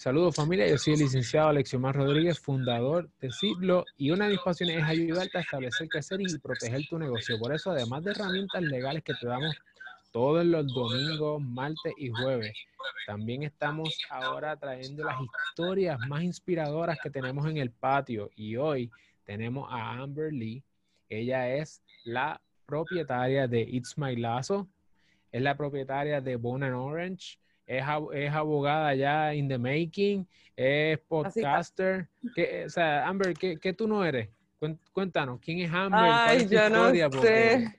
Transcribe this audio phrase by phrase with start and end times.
[0.00, 4.40] Saludos familia, yo soy el licenciado Alexiomar Rodríguez, fundador de Ciclo y una de mis
[4.40, 7.38] pasiones es ayudarte a establecer, crecer y proteger tu negocio.
[7.38, 9.54] Por eso, además de herramientas legales que te damos
[10.10, 12.56] todos los domingos, martes y jueves,
[13.06, 18.90] también estamos ahora trayendo las historias más inspiradoras que tenemos en el patio y hoy
[19.24, 20.64] tenemos a Amber Lee.
[21.10, 24.66] Ella es la propietaria de It's My Lazo,
[25.30, 27.38] es la propietaria de Bone and Orange,
[27.70, 30.26] es, abogada ya in the making,
[30.56, 32.08] es podcaster.
[32.34, 34.28] ¿Qué, o sea, Amber, ¿qué, ¿qué, tú no eres?
[34.92, 36.00] Cuéntanos, ¿quién es Amber?
[36.02, 36.90] Ay, yo no
[37.22, 37.72] sé.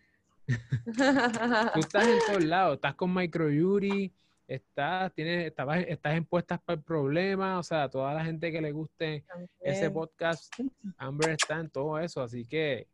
[0.48, 4.12] tú estás en todos lados, estás con Micro Yuri,
[4.48, 8.62] estás, tienes, estabas, estás en puestas para el problema, o sea, toda la gente que
[8.62, 9.26] le guste
[9.59, 10.53] ese podcast,
[10.98, 12.87] Amber está en todo eso, así que,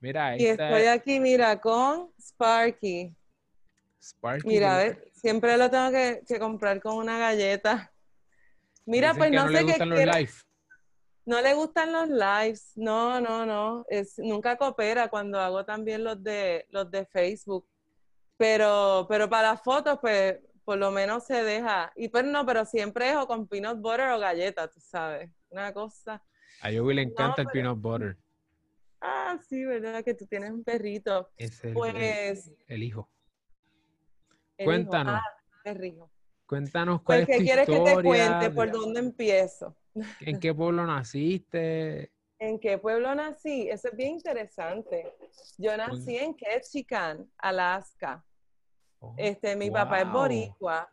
[0.00, 3.14] mira, y estoy aquí, mira, con Sparky.
[4.00, 4.46] Sparky.
[4.46, 7.92] Mira, siempre lo tengo que, comprar con una galleta.
[8.86, 10.28] Mira, pues no, sé qué
[11.26, 13.84] No le gustan los lives, no, no, no.
[13.88, 17.68] Es, nunca coopera cuando hago también los de los de Facebook.
[18.36, 21.92] Pero, pero para las fotos, pues, por lo menos se deja.
[21.96, 25.30] Y pues no, pero siempre es o con peanut butter o galleta, tú sabes.
[25.50, 26.22] Una cosa.
[26.60, 28.16] A yo le encanta el peanut butter.
[29.00, 30.04] Ah, sí, ¿verdad?
[30.04, 31.30] Que tú tienes un perrito.
[31.36, 33.08] Es el, pues, el hijo.
[34.64, 35.20] Cuéntanos.
[35.64, 35.74] Ah,
[36.46, 38.50] Cuéntanos cuál pues, es tu quieres que te cuente?
[38.50, 39.76] ¿Por dónde empiezo?
[40.20, 42.10] ¿En qué pueblo naciste?
[42.40, 43.68] ¿En qué pueblo nací?
[43.68, 45.12] Eso es bien interesante.
[45.58, 48.24] Yo nací en Ketchikan, Alaska.
[49.00, 50.90] Oh, este, mi papá es boricua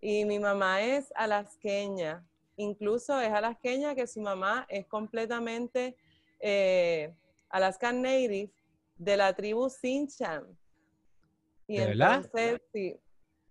[0.00, 2.24] y mi mamá es alasqueña.
[2.56, 5.96] Incluso es alasqueña que su mamá es completamente
[6.38, 7.12] eh,
[7.50, 8.52] Alaskan Native
[8.96, 10.56] de la tribu Sinchan.
[11.70, 13.00] Y entonces, sí.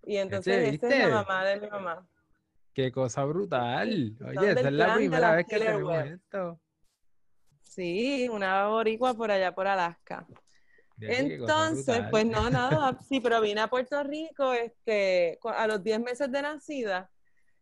[0.03, 2.05] Y entonces esta es la mamá de mi mamá.
[2.73, 4.17] Qué cosa brutal.
[4.27, 6.59] Oye, esa es la primera vez que tenemos esto.
[7.61, 10.27] Sí, una boricua por allá por Alaska.
[10.99, 16.29] Entonces, pues no, nada, sí, pero vine a Puerto Rico este, a los 10 meses
[16.29, 17.09] de nacida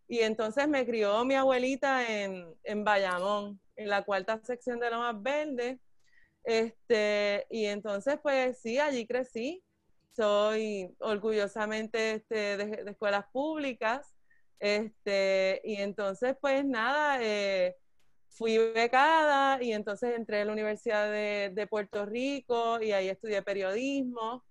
[0.08, 5.22] y entonces me crió mi abuelita en, en Bayamón, en la cuarta sección de Lomas
[5.22, 5.80] Verde.
[6.44, 9.64] Este, y entonces, pues sí, allí crecí
[10.18, 14.16] soy orgullosamente este, de, escuelas públicas.
[14.60, 17.76] Este, y entonces, pues nada, eh,
[18.30, 24.44] fui becada y entonces entré a la Universidad de, Puerto Rico y ahí estudié periodismo.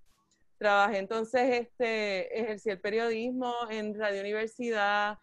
[0.59, 5.19] Trabajé entonces, este, ejercí el periodismo en Radio Universidad,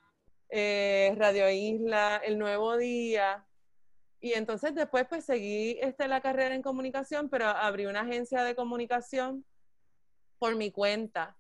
[0.50, 3.46] eh, Radio Isla, El Nuevo Día.
[4.20, 8.56] Y entonces después pues seguí este, la carrera en comunicación, pero abrí una agencia de
[8.56, 9.46] comunicación
[10.44, 11.38] por mi cuenta.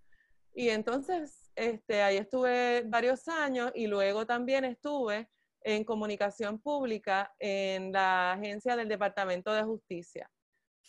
[0.53, 5.27] Y entonces, este, ahí estuve varios años y luego también estuve
[5.59, 10.31] en comunicación pública en la agencia del Departamento de Justicia.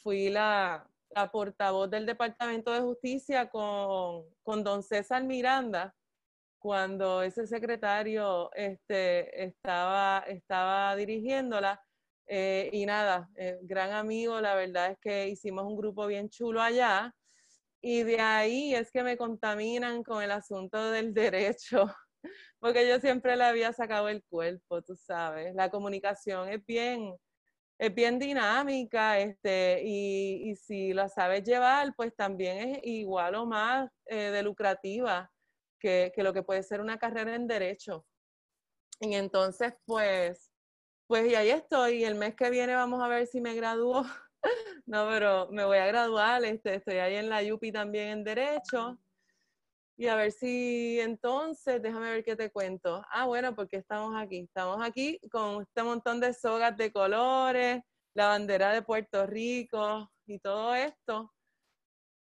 [0.01, 0.89] Fui la,
[1.33, 5.93] portavoz del Departamento de Justicia con, con, don César Miranda
[6.61, 11.83] cuando ese secretario este, estaba, estaba dirigiéndola.
[12.29, 16.63] Eh, y nada, eh, gran amigo, la verdad es que hicimos un grupo bien chulo
[16.63, 17.13] allá
[17.85, 21.85] y de ahí es que me contaminan con el asunto del derecho,
[22.59, 25.55] porque yo siempre le había sacado el cuerpo, tú sabes.
[25.55, 27.15] La comunicación es bien,
[27.79, 33.91] es bien dinámica, este, y, si la sabes llevar, pues también es igual o más
[34.07, 35.31] eh, lucrativa
[35.79, 38.07] que, que, lo que puede ser una carrera en derecho.
[39.01, 40.51] Y entonces, pues,
[41.07, 42.05] pues y ahí estoy.
[42.05, 44.05] El mes que viene vamos a ver si me gradúo
[44.87, 48.99] no, pero me voy a graduar, este, estoy ahí en la UPI también en Derecho.
[49.97, 53.03] Y a ver si entonces, déjame ver qué te cuento.
[53.13, 54.41] Ah, bueno, porque estamos aquí.
[54.41, 57.81] Estamos aquí con este montón de sogas de colores,
[58.15, 61.33] la bandera de Puerto Rico y todo esto.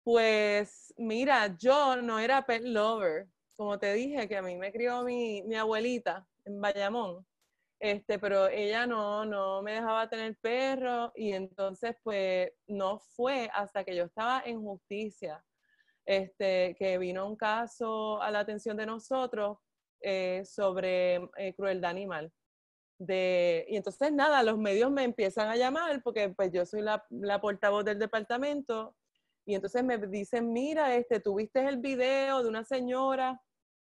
[0.04, 3.28] Pues mira, yo no era pet lover.
[3.56, 7.26] Como te dije, que a mí me crió mi, mi abuelita en Bayamón.
[7.84, 13.84] Este, pero ella no, no me dejaba tener perro y entonces pues no fue hasta
[13.84, 15.44] que yo estaba en justicia,
[16.06, 19.58] este, que vino un caso a la atención de nosotros
[20.00, 22.32] eh, sobre eh, crueldad animal.
[23.00, 27.04] De, y entonces nada, los medios me empiezan a llamar porque pues yo soy la,
[27.10, 28.96] la portavoz del departamento
[29.44, 33.42] y entonces me dicen, mira, este, tuviste el video de una señora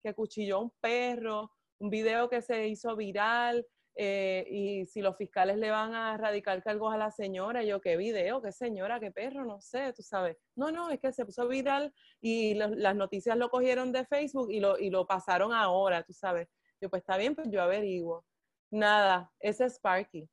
[0.02, 5.16] que acuchilló a un perro, un video que se hizo viral, eh, y si los
[5.16, 8.40] fiscales le van a radicar cargos a la señora, yo, ¿qué video?
[8.40, 9.00] ¿Qué señora?
[9.00, 9.44] ¿Qué perro?
[9.44, 10.36] No sé, tú sabes.
[10.56, 14.60] No, no, es que se puso viral y las noticias lo cogieron de Facebook y
[14.60, 16.48] lo, y lo pasaron ahora, tú sabes.
[16.80, 18.24] Yo, pues está bien, pues yo averiguo.
[18.70, 20.28] Nada, ese Sparky.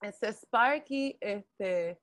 [0.00, 2.00] Ese Sparky, este,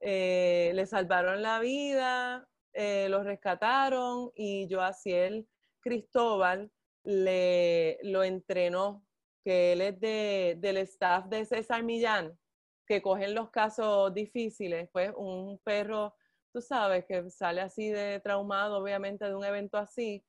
[0.00, 5.48] eh, le salvaron la vida, eh, lo rescataron y yo a Ciel
[5.80, 6.70] Cristóbal
[7.04, 9.04] le, lo entrenó,
[9.44, 12.38] que él es de, del staff de César Millán,
[12.86, 16.14] que cogen los casos difíciles, pues un perro,
[16.52, 20.24] tú sabes, que sale así de traumado, obviamente, de un evento así,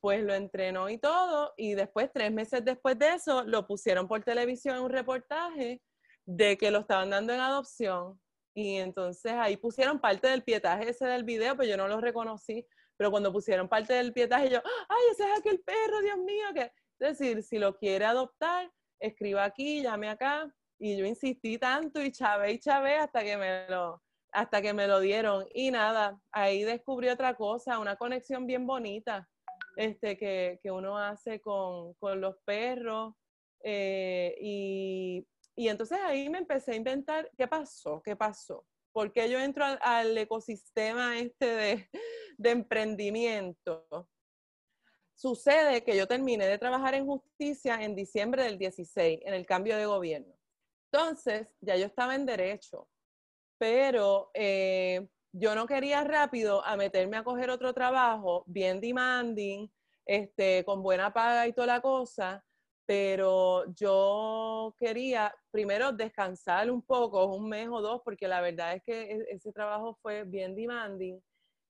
[0.00, 4.22] pues lo entrenó y todo, y después, tres meses después de eso, lo pusieron por
[4.22, 5.82] televisión en un reportaje
[6.24, 8.20] de que lo estaban dando en adopción.
[8.54, 12.66] Y entonces ahí pusieron parte del pietaje ese del video, pero yo no lo reconocí.
[12.96, 16.46] Pero cuando pusieron parte del pietaje, yo, ay, ese es aquel perro, Dios mío.
[16.54, 16.72] Que...
[17.00, 20.52] Es decir, si lo quiere adoptar, escriba aquí, llame acá.
[20.80, 24.02] Y yo insistí tanto y chavé y chavé hasta que me lo,
[24.32, 25.46] hasta que me lo dieron.
[25.52, 29.28] Y nada, ahí descubrí otra cosa, una conexión bien bonita
[29.76, 33.14] este, que, que uno hace con, con los perros.
[33.62, 38.02] Eh, y, y, entonces ahí me empecé a inventar, ¿qué pasó?
[38.04, 38.66] ¿Qué pasó?
[38.92, 41.90] ¿Por qué yo entro al, ecosistema este de,
[42.38, 43.86] de emprendimiento?
[45.18, 49.76] Sucede que yo terminé de trabajar en justicia en diciembre del 16, en el cambio
[49.76, 50.32] de gobierno.
[50.92, 52.88] Entonces, ya yo estaba en derecho,
[53.58, 59.68] pero eh, yo no quería rápido a meterme a coger otro trabajo bien demanding,
[60.06, 62.44] este, con buena paga y toda la cosa,
[62.86, 68.84] pero yo quería primero descansar un poco, un mes o dos, porque la verdad es
[68.84, 71.20] que e-, ese trabajo fue bien demanding.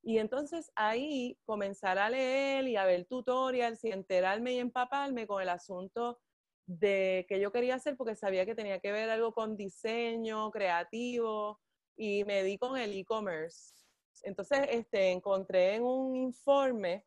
[0.08, 5.43] Y entonces ahí comenzar a leer y a ver tutorials y enterarme y empaparme con
[5.43, 6.19] el asunto
[6.64, 11.60] de que yo quería hacer porque sabía que tenía que ver algo con diseño creativo,
[11.94, 13.75] y me di con el e-commerce.
[14.22, 17.05] Entonces, este, encontré en un informe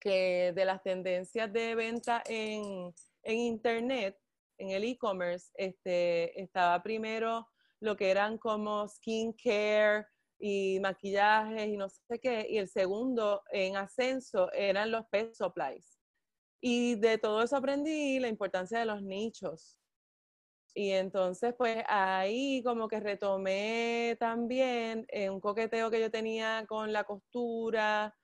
[0.00, 2.94] que de las tendencias de venta en,
[3.24, 4.18] en Internet,
[4.56, 7.46] en el e-commerce, este, estaba primero
[7.80, 10.06] lo que eran como skincare
[10.40, 15.98] y maquillaje y no sé qué, y el segundo en ascenso eran los pet supplies.
[16.62, 19.78] Y de todo eso aprendí la importancia de los nichos.
[20.74, 26.92] Y entonces, pues ahí como que retomé también eh, un coqueteo que yo tenía con
[26.92, 28.16] la costura,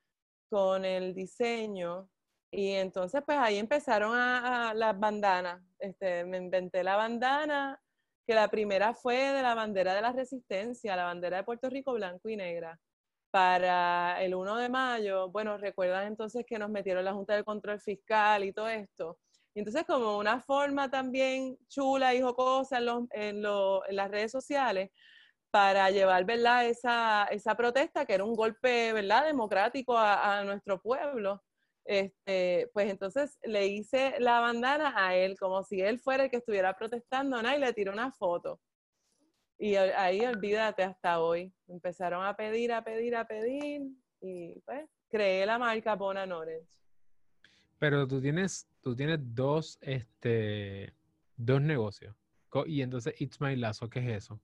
[0.49, 2.09] con el diseño.
[2.51, 5.63] Y entonces, pues ahí empezaron a, las bandanas.
[5.79, 7.81] Este, me inventé la bandana,
[8.27, 11.93] que la primera fue de la bandera de la resistencia, la bandera de Puerto Rico
[11.95, 12.79] blanco y negra.
[13.31, 17.81] Para el 1 de mayo, bueno, recuerdan entonces que nos metieron la Junta de Control
[17.81, 19.19] Fiscal y todo esto.
[19.55, 23.43] Entonces como una forma también chula y jocosa en, en,
[23.97, 24.91] las redes sociales
[25.51, 26.67] para llevar, ¿verdad?
[26.67, 29.25] Esa, esa protesta que era un golpe, ¿verdad?
[29.25, 31.43] Democrático a, nuestro pueblo.
[31.87, 36.39] Este, pues entonces le hice la bandana a él, como si él fuera el que
[36.39, 37.55] estuviera protestando, ¿no?
[37.55, 38.61] Y le tiré una foto.
[39.59, 41.53] Y ahí olvídate hasta hoy.
[41.69, 43.83] Empezaron a pedir, a pedir, a pedir.
[44.21, 46.69] Y pues creé la marca Bona Orange.
[47.79, 50.93] Pero tú tienes, tú tienes dos, este,
[51.37, 52.17] dos negocios.
[52.67, 54.41] Y entonces It's My Lazo, ¿qué es eso?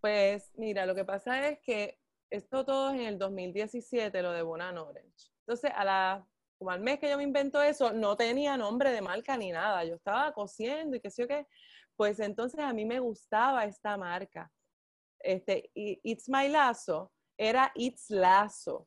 [0.00, 1.98] Pues mira, lo que pasa es que
[2.30, 5.31] esto todo es en el 2017, lo de Bonan Orange.
[5.46, 6.26] Entonces, a la,
[6.58, 9.84] como al mes que yo me invento eso, no tenía nombre de marca ni nada.
[9.84, 11.46] Yo estaba cosiendo y qué sé yo qué.
[11.96, 14.50] Pues entonces a mí me gustaba esta marca.
[15.20, 18.86] Este, It's My Lazo era It's Lazo.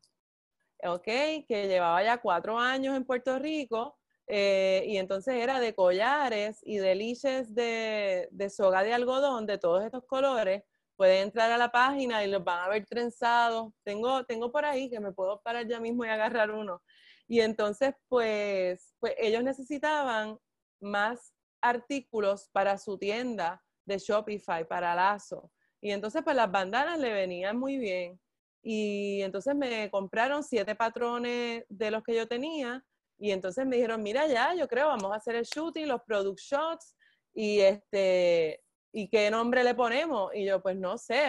[0.83, 1.03] ¿ok?
[1.47, 6.77] Que llevaba ya cuatro años en Puerto Rico eh, y entonces era de collares y
[6.77, 10.63] de liches de, de, soga de algodón de todos estos colores.
[10.95, 13.73] Pueden entrar a la página y los van a ver trenzados.
[13.83, 16.81] Tengo, tengo por ahí que me puedo parar ya mismo y agarrar uno.
[17.27, 20.37] Y entonces, pues, pues ellos necesitaban
[20.79, 25.51] más artículos para su tienda de Shopify, para Lazo.
[25.81, 28.19] Y entonces, pues las bandanas le venían muy bien.
[28.63, 32.83] Y entonces me compraron siete patrones de los que yo tenía
[33.17, 36.39] y entonces me dijeron, mira ya, yo creo, vamos a hacer el shooting, los product
[36.39, 36.95] shots
[37.33, 38.61] y este,
[38.97, 40.33] ¿y qué nombre le ponemos?
[40.33, 41.25] Y yo, pues no sé,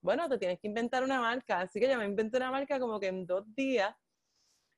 [0.00, 1.62] bueno, te tienes que inventar una marca.
[1.62, 3.92] Así que yo me inventé una marca como que en dos días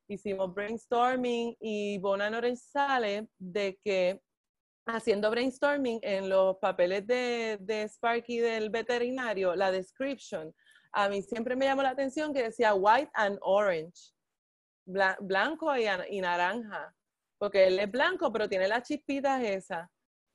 [0.09, 4.23] hicimos brainstorming y Orange sale de que
[4.87, 10.55] haciendo brainstorming en los papeles de, de Sparky del veterinario, la description,
[10.93, 14.15] a mí siempre me llamó la atención que decía white and orange,
[14.87, 16.95] blanco y, naranja,
[17.39, 19.91] porque él es blanco, pero tiene las chispitas esas.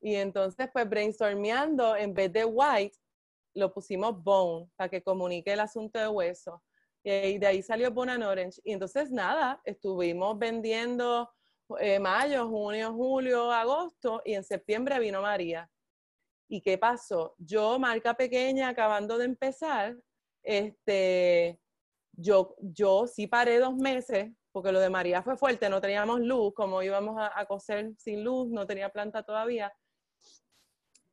[0.06, 2.96] Y entonces, pues brainstormeando, en vez de white,
[3.56, 6.62] lo pusimos bone, para que comunique el asunto de hueso.
[7.04, 8.62] Y de ahí salió Bone and Orange.
[8.64, 11.28] Y entonces, nada, estuvimos vendiendo
[11.80, 15.68] eh, mayo, junio, julio, agosto, y en septiembre vino María.
[16.48, 17.34] ¿Y qué pasó?
[17.40, 19.98] Yo, marca pequeña, acabando de empezar,
[20.44, 21.60] este,
[22.12, 26.54] yo, yo sí paré dos meses, porque lo de María fue fuerte, no teníamos luz,
[26.54, 29.74] como íbamos a, a coser sin luz, no tenía planta todavía.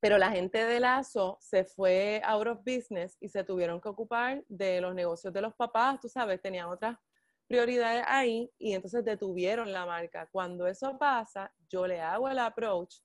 [0.03, 4.43] Pero la gente de Lazo se fue out of business y se tuvieron que ocupar
[4.49, 6.99] de los negocios de los papás, tú sabes, tenían otras
[7.47, 10.29] prioridades ahí y entonces detuvieron la marca.
[10.33, 12.97] Cuando eso pasa, yo le hago el approach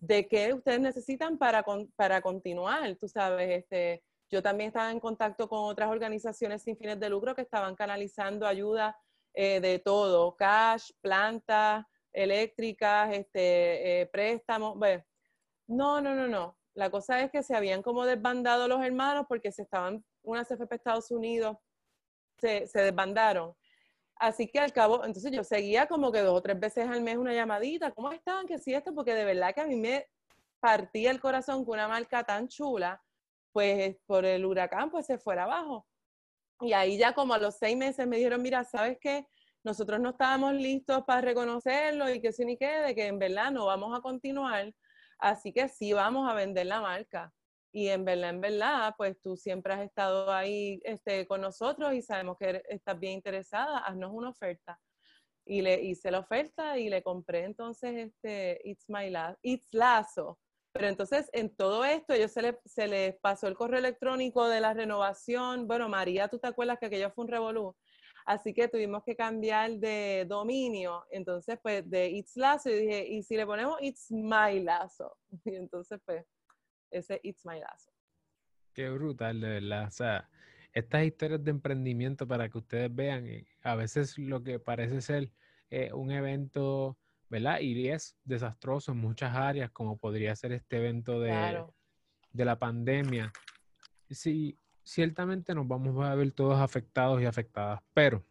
[0.00, 1.64] de qué ustedes necesitan para,
[1.94, 6.98] para continuar, tú sabes, este, yo también estaba en contacto con otras organizaciones sin fines
[6.98, 8.98] de lucro que estaban canalizando ayuda
[9.34, 14.76] eh, de todo, cash, plantas eléctricas, este, eh, préstamos.
[14.76, 15.04] Bueno,
[15.70, 16.56] no, no, no, no.
[16.74, 20.74] La cosa es que se habían como desbandado los hermanos porque se estaban, una CFP
[20.74, 21.56] Estados Unidos,
[22.38, 23.54] se, se desbandaron.
[24.16, 27.16] Así que al cabo, entonces yo seguía como que dos o tres veces al mes
[27.16, 28.46] una llamadita, ¿cómo están?
[28.46, 30.06] Que sí, esto, porque de verdad que a mí me
[30.60, 33.02] partía el corazón con una marca tan chula,
[33.52, 35.86] pues por el huracán, pues se fuera abajo.
[36.60, 39.26] Y ahí ya como a los seis meses me dijeron, mira, ¿sabes qué?
[39.62, 43.50] Nosotros no estábamos listos para reconocerlo y que sí ni qué, de que en verdad
[43.50, 44.72] no vamos a continuar,
[45.20, 47.32] así que sí vamos a vender la marca.
[47.72, 52.02] Y en verdad, en verdad, pues tú siempre has estado ahí este, con nosotros y
[52.02, 54.80] sabemos que estás bien interesada, haznos una oferta.
[55.46, 60.38] Y le hice la oferta y le compré entonces este It's My Lazo, It's Lazo.
[60.72, 64.60] Pero entonces en todo esto ellos se, le, se les pasó el correo electrónico de
[64.60, 65.66] la renovación.
[65.66, 67.76] Bueno, María, tú te acuerdas que aquello fue un revolú.
[68.30, 71.04] Así que tuvimos que cambiar de dominio.
[71.10, 75.16] Entonces, pues de It's Lazo, y dije, ¿y si le ponemos It's My Lazo?
[75.44, 76.24] Y entonces, pues
[76.92, 77.90] ese It's My Lazo.
[78.72, 79.88] Qué brutal, de verdad.
[79.88, 80.30] O sea,
[80.72, 85.32] estas historias de emprendimiento para que ustedes vean, eh, a veces lo que parece ser
[85.68, 86.96] eh, un evento,
[87.30, 87.58] ¿verdad?
[87.58, 91.64] Y es desastroso en muchas áreas, como podría ser este evento de,
[92.32, 93.32] de la pandemia.
[94.08, 98.24] Sí, ciertamente nos vamos a ver todos afectados y afectadas, pero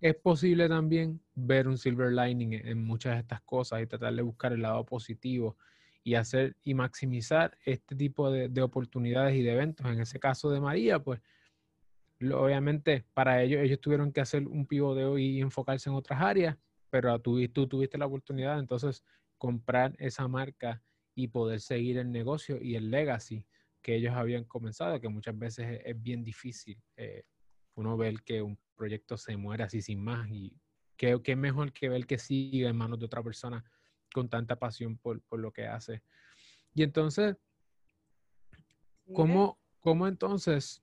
[0.00, 4.22] es posible también ver un silver lining en muchas de estas cosas y tratar de
[4.22, 5.56] buscar el lado positivo
[6.02, 9.86] y hacer y maximizar este tipo de, oportunidades y de eventos.
[9.86, 11.20] En ese caso de María, pues
[12.20, 16.58] obviamente para ellos ellos tuvieron que hacer un pivoteo y enfocarse en otras áreas,
[16.90, 19.02] pero tú, tú tuviste la oportunidad entonces
[19.38, 20.82] comprar esa marca
[21.14, 23.46] y poder seguir el negocio y el legacy
[23.84, 27.22] que ellos habían comenzado, que muchas veces es, bien difícil eh,
[27.74, 30.58] uno ver que un proyecto se muere así sin más y
[30.96, 33.62] que, que mejor que ver que sigue en manos de otra persona
[34.14, 36.02] con tanta pasión por, lo que hace.
[36.72, 37.36] Y entonces,
[39.12, 40.82] ¿cómo, cómo entonces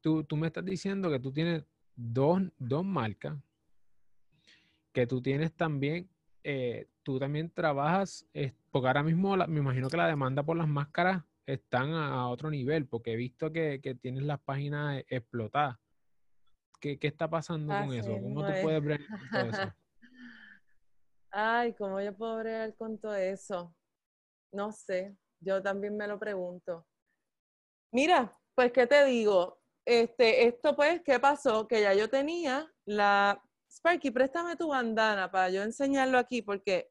[0.00, 1.64] tú, tú, me estás diciendo que tú tienes
[1.96, 2.40] dos,
[2.84, 3.36] marcas,
[4.92, 6.08] que tú tienes también,
[6.44, 8.28] eh, tú también trabajas,
[8.70, 12.86] porque ahora mismo me imagino que la demanda por las máscaras están a, otro nivel,
[12.86, 15.78] porque he visto que, tienes las páginas explotadas.
[16.78, 18.12] ¿Qué, está pasando con eso?
[18.12, 19.00] ¿Cómo tú puedes ver
[19.32, 19.62] todo eso?
[21.30, 23.74] Ay, ¿cómo yo puedo bregar con todo eso?
[24.52, 26.86] No sé, yo también me lo pregunto.
[27.92, 29.58] Mira, pues, ¿qué te digo?
[29.86, 31.66] Este, esto pues, ¿qué pasó?
[31.66, 33.42] Que ya yo tenía la...
[33.70, 36.90] Sparky, préstame tu bandana para yo enseñarlo aquí, porque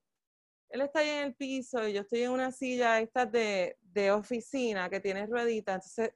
[0.70, 4.12] él está ahí en el piso y yo estoy en una silla esta de, de
[4.12, 6.13] oficina que tiene rueditas, entonces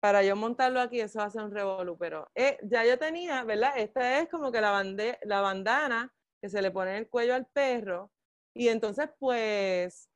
[0.00, 3.72] para yo montarlo aquí eso ser un revolú, pero eh, ya yo tenía, ¿verdad?
[3.76, 7.46] Esta es como que la, bande, la bandana que se le pone el cuello al
[7.46, 8.12] perro.
[8.54, 10.08] Y entonces, pues,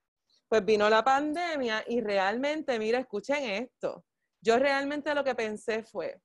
[0.48, 4.04] pues vino la pandemia y realmente, mira, escuchen esto.
[4.40, 6.20] Yo realmente lo que pensé fue,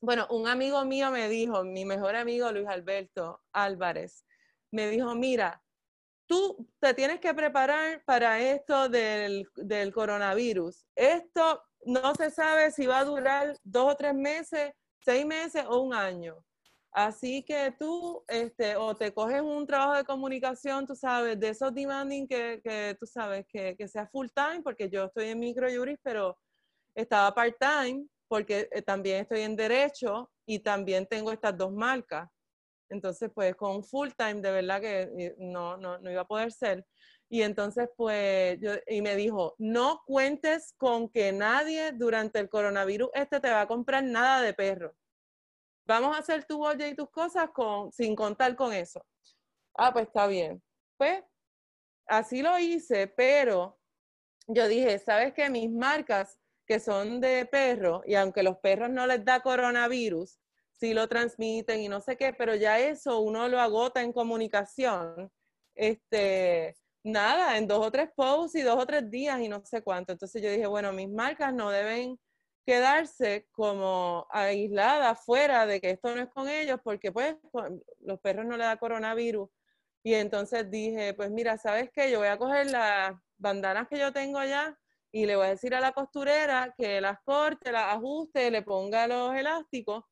[0.00, 4.24] bueno, un amigo mío me dijo, mi mejor amigo Luis Alberto Álvarez,
[4.72, 5.62] me dijo, mira,
[6.32, 10.86] tú te tienes que preparar para esto del, del coronavirus.
[10.96, 14.72] Esto no se sabe si va a durar dos o tres meses,
[15.04, 16.42] seis meses o un año.
[16.90, 21.74] Así que tú, este, o te coges un trabajo de comunicación, tú sabes, de esos
[21.74, 25.98] demanding que, que tú sabes, que, que, sea full time, porque yo estoy en microjuris,
[26.02, 26.38] pero
[26.94, 32.26] estaba part time, porque eh, también estoy en derecho y también tengo estas dos marcas.
[32.92, 36.52] Entonces, pues con full time, de verdad que eh, no, no, no iba a poder
[36.52, 36.86] ser.
[37.28, 43.10] Y entonces, pues, yo, y me dijo, no cuentes con que nadie durante el coronavirus
[43.14, 44.94] este te va a comprar nada de perro
[45.86, 49.04] vamos a hacer tu olla y tus cosas con, sin contar con eso.
[49.74, 50.62] Ah, pues está bien.
[50.96, 51.22] Pues
[52.06, 53.78] así lo hice, pero
[54.46, 55.50] yo dije, ¿sabes qué?
[55.50, 60.38] Mis marcas que son de perros, y aunque los perros no les da coronavirus,
[60.82, 65.30] sí lo transmiten y no sé qué, pero ya eso uno lo agota en comunicación.
[65.76, 66.74] Este,
[67.04, 70.10] nada, en dos o tres posts y dos o tres días y no sé cuánto.
[70.10, 72.18] Entonces yo dije, bueno, mis marcas no deben
[72.66, 77.36] quedarse como aisladas fuera de que esto no es con ellos, porque pues
[78.00, 79.48] los perros no le da coronavirus.
[80.02, 82.10] Y entonces dije, pues mira, ¿sabes qué?
[82.10, 84.76] Yo voy a coger las bandanas que yo tengo allá
[85.12, 89.06] y le voy a decir a la costurera que las corte, las ajuste, le ponga
[89.06, 90.02] los elásticos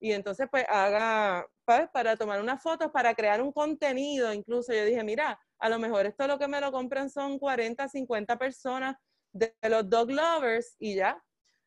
[0.00, 1.46] y entonces pues haga.
[1.92, 4.32] Para tomar unas fotos, para crear un contenido.
[4.32, 7.86] Incluso yo dije, mira, a lo mejor esto lo que me lo compran son 40,
[7.88, 8.96] 50 personas
[9.34, 11.22] de los dog lovers y ya.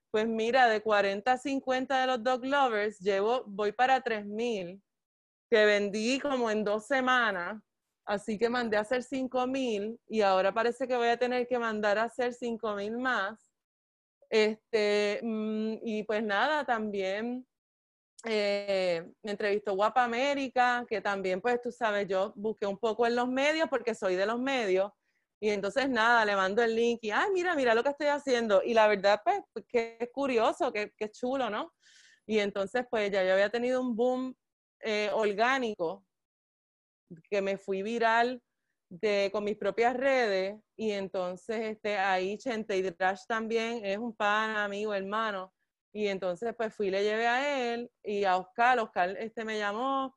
[0.10, 4.82] Pues mira, de 40 a 50 de los dog lovers, llevo, voy para 3000,
[5.52, 7.62] que vendí como en dos semanas.
[8.06, 12.00] Así que mandé a hacer 5000 y ahora parece que voy a tener que mandar
[12.00, 13.52] a hacer 5000 más.
[14.32, 17.46] Este, mm, y pues nada, también
[18.26, 23.16] eh, me entrevistó Guapa América, que también, pues tú sabes, yo busqué un poco en
[23.16, 24.92] los medios porque soy de los medios.
[25.40, 28.62] Y entonces nada, le mando el link y, ay, mira, mira lo que estoy haciendo.
[28.64, 31.74] Y la verdad, pues, pues que es curioso, que, que chulo, ¿no?
[32.28, 34.36] Y entonces, pues ya yo había tenido un boom
[34.82, 36.06] eh, orgánico,
[37.30, 38.42] que me fui viral
[38.90, 40.60] de, con mis propias redes.
[40.78, 45.52] Y entonces, este, ahí Chente y Drash también es un pan, amigo, hermano
[45.94, 50.16] y entonces pues fui le llevé a él y a Oscar, Oscar este me llamó,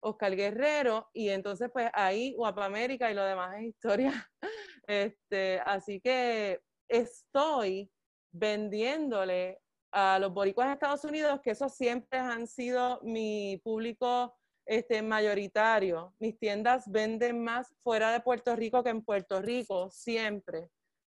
[0.00, 4.30] Oscar Guerrero, y entonces pues ahí Guapa América y lo demás es historia.
[4.88, 7.90] Este, así que estoy
[8.30, 15.02] vendiéndole a los boricuas de Estados Unidos, que esos siempre han sido mi público este,
[15.02, 16.14] mayoritario.
[16.20, 20.70] Mis tiendas venden más fuera de Puerto Rico que en Puerto Rico, siempre.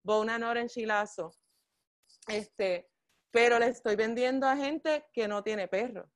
[0.03, 1.33] Bona Nora en Chilazo.
[2.27, 2.89] Este,
[3.31, 6.11] pero le estoy vendiendo a gente que no tiene perro.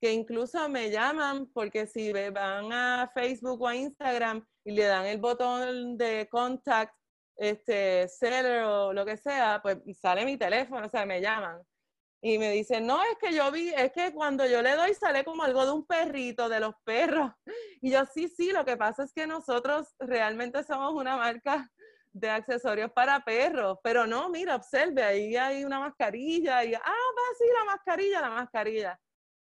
[0.00, 5.06] Que incluso me llaman porque si van a Facebook o a Instagram y le dan
[5.06, 6.94] el botón de contact,
[7.36, 11.60] este, seller o lo que sea, pues sale mi teléfono, o sea, me llaman.
[12.22, 15.24] Y me dicen, no, es que yo vi, es que cuando yo le doy sale
[15.24, 17.30] como algo de un perrito, de los perros.
[17.82, 21.70] Y yo, sí, sí, lo que pasa es que nosotros realmente somos una marca
[22.14, 27.22] de accesorios para perros, pero no, mira, observe, ahí hay una mascarilla y, ah, va,
[27.36, 29.00] sí, la mascarilla, la mascarilla.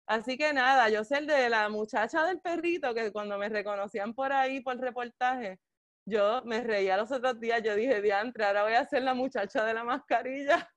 [0.05, 4.13] Así que nada, yo sé el de la muchacha del perrito que cuando me reconocían
[4.13, 5.59] por ahí por el reportaje,
[6.05, 9.65] yo me reía los otros días, yo dije, diantre, ahora voy a ser la muchacha
[9.65, 10.69] de la mascarilla,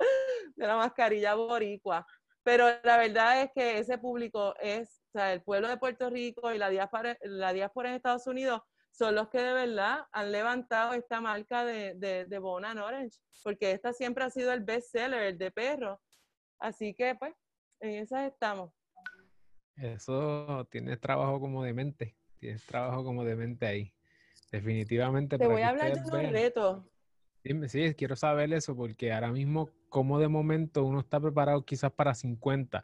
[0.56, 2.06] de la mascarilla boricua.
[2.42, 6.52] Pero la verdad es que ese público es, o sea, el pueblo de Puerto Rico
[6.54, 8.62] y la diáspora, la diáspora en Estados Unidos
[8.96, 13.92] son los que de verdad han levantado esta marca de, de, de Orange, porque esta
[13.92, 16.00] siempre ha sido el best seller, el de perro.
[16.58, 17.34] Así que, pues,
[17.80, 18.72] en esas estamos.
[19.76, 23.92] Eso tienes trabajo como de mente, tienes trabajo como de mente ahí.
[24.50, 25.36] Definitivamente.
[25.36, 26.90] Te voy a hablar de un reto.
[27.44, 31.92] Dime, sí, quiero saber eso porque ahora mismo, como de momento uno está preparado quizás
[31.92, 32.82] para 50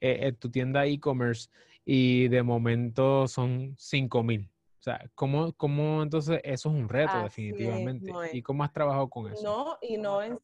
[0.00, 1.48] eh, en tu tienda e-commerce
[1.86, 4.53] y de momento son 5 mil.
[4.84, 8.12] O sea, ¿cómo, cómo entonces eso es un reto definitivamente?
[8.34, 9.42] ¿Y cómo has trabajado con eso?
[9.42, 10.38] No, y no en,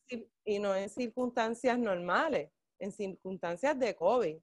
[0.47, 4.39] y no en circunstancias normales, en circunstancias de COVID,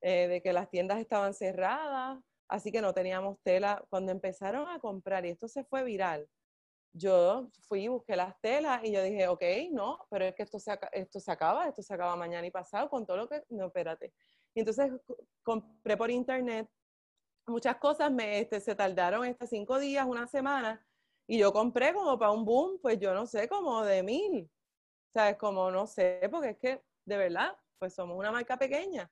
[0.00, 2.18] eh, de que las tiendas estaban cerradas,
[2.48, 3.84] así que no teníamos tela.
[3.90, 6.26] Cuando empezaron a comprar, y esto se fue viral,
[6.94, 10.58] yo fui y busqué las telas y yo dije, ok, no, pero es que esto
[10.58, 13.66] se, esto se acaba, esto se acaba mañana y pasado con todo lo que, no,
[13.66, 14.14] espérate.
[14.54, 14.90] Y entonces
[15.42, 16.70] compré por internet
[17.46, 20.84] muchas cosas me, este, se tardaron estas cinco días, una semana,
[21.26, 24.50] y yo compré como para un boom, pues yo no sé, como de mil.
[25.12, 25.36] ¿Sabes?
[25.36, 29.10] Como no sé, porque es que de verdad, pues somos una marca pequeña.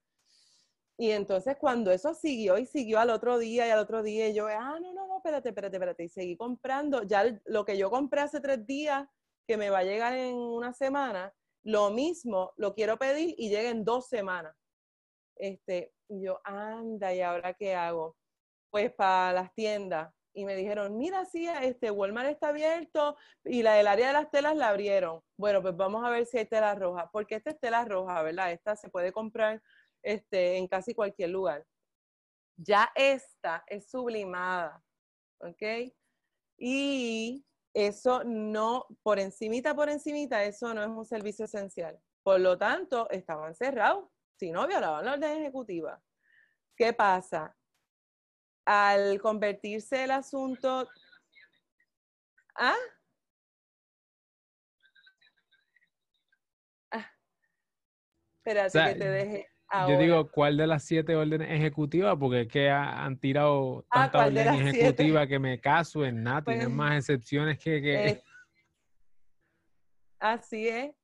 [0.97, 4.47] Y entonces cuando eso siguió y siguió al otro día y al otro día, yo,
[4.47, 7.03] ah, no, no, no, espérate, espérate, espérate, y seguí comprando.
[7.03, 9.09] Ya lo que yo compré hace tres días,
[9.47, 13.71] que me va a llegar en una semana, lo mismo lo quiero pedir y llega
[13.71, 14.57] en dos semanas.
[15.37, 18.17] Este, y yo, anda, ¿y ahora qué hago?
[18.75, 23.75] Pues para las tiendas y me dijeron, mira, sí, este Walmart está abierto y la
[23.75, 25.23] del área de las telas la abrieron.
[25.39, 28.51] Bueno, pues vamos a ver si hay tela roja, porque esta es tela roja, ¿verdad?
[28.51, 29.63] Esta se puede comprar
[30.03, 31.65] este, en casi cualquier lugar.
[32.57, 34.83] Ya esta es sublimada,
[35.39, 35.93] ¿ok?
[36.59, 41.97] Y eso no, por encimita, por encimita, eso no es un servicio esencial.
[42.25, 46.03] Por lo tanto, estaban cerrados, si no violaban la orden ejecutiva.
[46.77, 47.57] ¿Qué pasa?
[48.65, 50.89] Al convertirse el asunto...
[52.57, 52.77] ¿Ah?
[56.93, 57.11] ah
[58.39, 59.49] espérate que te deje.
[59.89, 62.17] yo digo, ¿cuál de las siete órdenes ejecutivas?
[62.19, 66.67] Porque es que han tirado ah, tanta orden ejecutiva que me caso en nada, tienen
[66.67, 67.83] pues, más excepciones que...
[67.83, 68.23] que...
[70.21, 70.95] así es.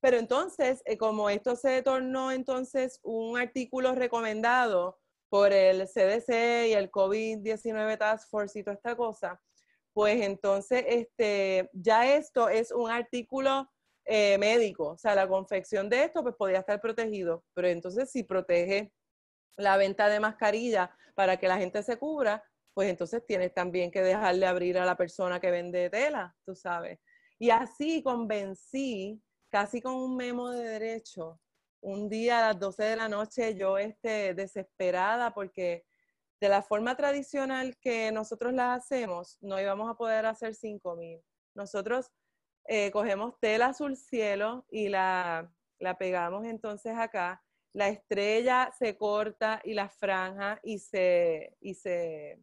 [0.00, 6.72] Pero entonces, eh, como esto se tornó entonces un artículo recomendado por el CDC y
[6.72, 9.40] el COVID-19 Task Force y toda esta cosa,
[9.92, 13.68] pues entonces este, ya esto es un artículo
[14.04, 18.22] eh, médico, o sea, la confección de esto pues podría estar protegido, pero entonces si
[18.22, 18.92] protege
[19.56, 24.02] la venta de mascarilla para que la gente se cubra, pues entonces tienes también que
[24.02, 26.98] dejarle abrir a la persona que vende tela, tú sabes.
[27.38, 31.40] Y así convencí, casi con un memo de derecho,
[31.84, 35.84] un día a las 12 de la noche yo este, desesperada porque
[36.40, 41.22] de la forma tradicional que nosotros la hacemos, no íbamos a poder hacer 5 mil.
[41.54, 42.10] Nosotros
[42.66, 47.42] eh, cogemos tela azul cielo y la, la pegamos entonces acá.
[47.74, 52.40] La estrella se corta y la franja y se, y se,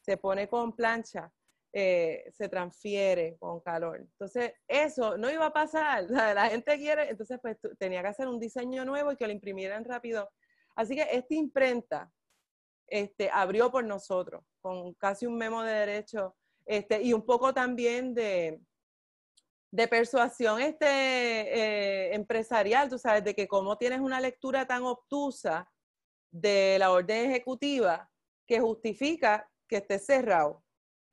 [0.00, 1.30] se pone con plancha.
[1.76, 3.98] Eh, se transfiere con calor.
[3.98, 6.04] Entonces, eso no iba a pasar.
[6.36, 9.84] La, gente quiere, entonces pues tenía que hacer un diseño nuevo y que lo imprimieran
[9.84, 10.30] rápido.
[10.76, 12.12] Así que esta imprenta
[12.86, 18.14] este, abrió por nosotros, con casi un memo de derecho este, y un poco también
[18.14, 18.60] de,
[19.72, 25.68] de persuasión este, eh, empresarial, tú sabes, de que como tienes una lectura tan obtusa
[26.30, 28.08] de la orden ejecutiva
[28.46, 30.63] que justifica que esté cerrado,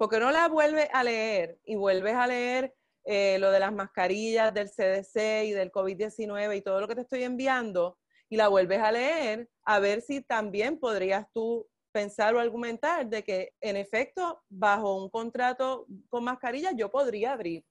[0.02, 4.52] porque no la vuelves a leer y vuelves a leer eh, lo de las mascarillas
[4.52, 8.80] del CDC y del COVID-19 y todo lo que te estoy enviando y la vuelves
[8.80, 14.42] a leer a ver si también podrías tú pensar o argumentar de que en efecto
[14.50, 17.64] bajo un contrato con mascarillas yo podría abrir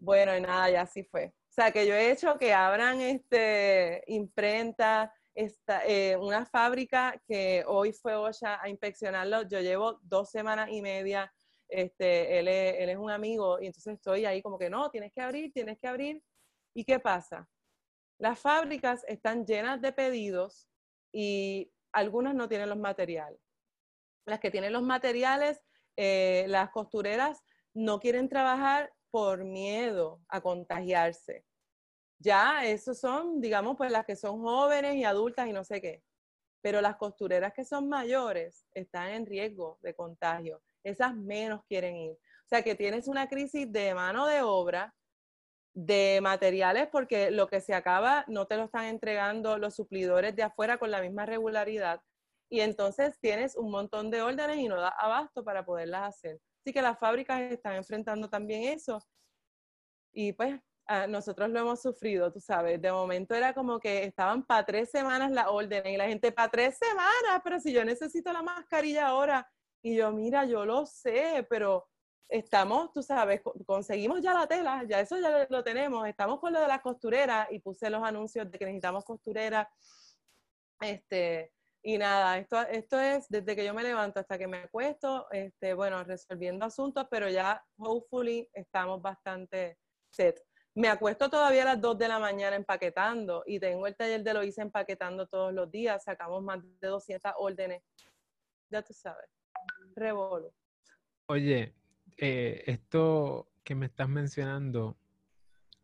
[0.00, 1.26] bueno, y nada, ya así fue.
[1.26, 7.64] O sea, que yo he hecho que abran este, imprenta, esta, eh, una fábrica que
[7.66, 9.42] hoy fue OSHA a inspeccionarlo.
[9.42, 11.32] Yo llevo dos semanas y media.
[11.68, 15.12] Este, él, es, él es un amigo y entonces estoy ahí como que no, tienes
[15.12, 16.22] que abrir, tienes que abrir.
[16.74, 17.48] ¿Y qué pasa?
[18.18, 20.68] Las fábricas están llenas de pedidos
[21.12, 23.40] y algunas no tienen los materiales.
[24.26, 25.64] Las que tienen los materiales,
[25.96, 31.44] eh, las costureras no quieren trabajar por miedo a contagiarse.
[32.22, 36.02] Ya, esos son, digamos, pues las que son jóvenes y adultas y no sé qué.
[36.62, 40.62] Pero las costureras que son mayores están en riesgo de contagio.
[40.84, 42.12] Esas menos quieren ir.
[42.12, 44.94] O sea que tienes una crisis de mano de obra,
[45.72, 50.42] de materiales, porque lo que se acaba no te lo están entregando los suplidores de
[50.42, 52.02] afuera con la misma regularidad.
[52.50, 56.38] Y entonces tienes un montón de órdenes y no da abasto para poderlas hacer.
[56.60, 58.98] Así que las fábricas están enfrentando también eso.
[60.12, 60.60] Y pues
[61.08, 62.80] nosotros lo hemos sufrido, tú sabes.
[62.80, 66.50] De momento era como que estaban para tres semanas la orden y la gente, para
[66.50, 69.48] tres semanas, pero si yo necesito la mascarilla ahora.
[69.82, 71.88] Y yo, mira, yo lo sé, pero
[72.28, 76.60] estamos, tú sabes, conseguimos ya la tela, ya eso ya lo tenemos, estamos con lo
[76.60, 79.68] de las costureras y puse los anuncios de que necesitamos costureras.
[80.80, 85.30] Este, y nada, esto, esto es desde que yo me levanto hasta que me acuesto,
[85.30, 89.78] este, bueno, resolviendo asuntos, pero ya, hopefully, estamos bastante
[90.10, 90.40] set.
[90.80, 94.32] Me acuesto todavía a las 2 de la mañana empaquetando y tengo el taller de
[94.32, 96.02] lo hice empaquetando todos los días.
[96.02, 97.82] Sacamos más de 200 órdenes.
[98.70, 99.28] Ya tú sabes.
[99.94, 100.54] Revolo.
[101.26, 101.74] Oye,
[102.16, 104.96] eh, esto que me estás mencionando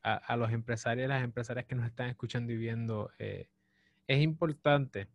[0.03, 3.51] a, los empresarios y las empresarias que nos están escuchando y viendo, eh,
[4.07, 5.09] es importante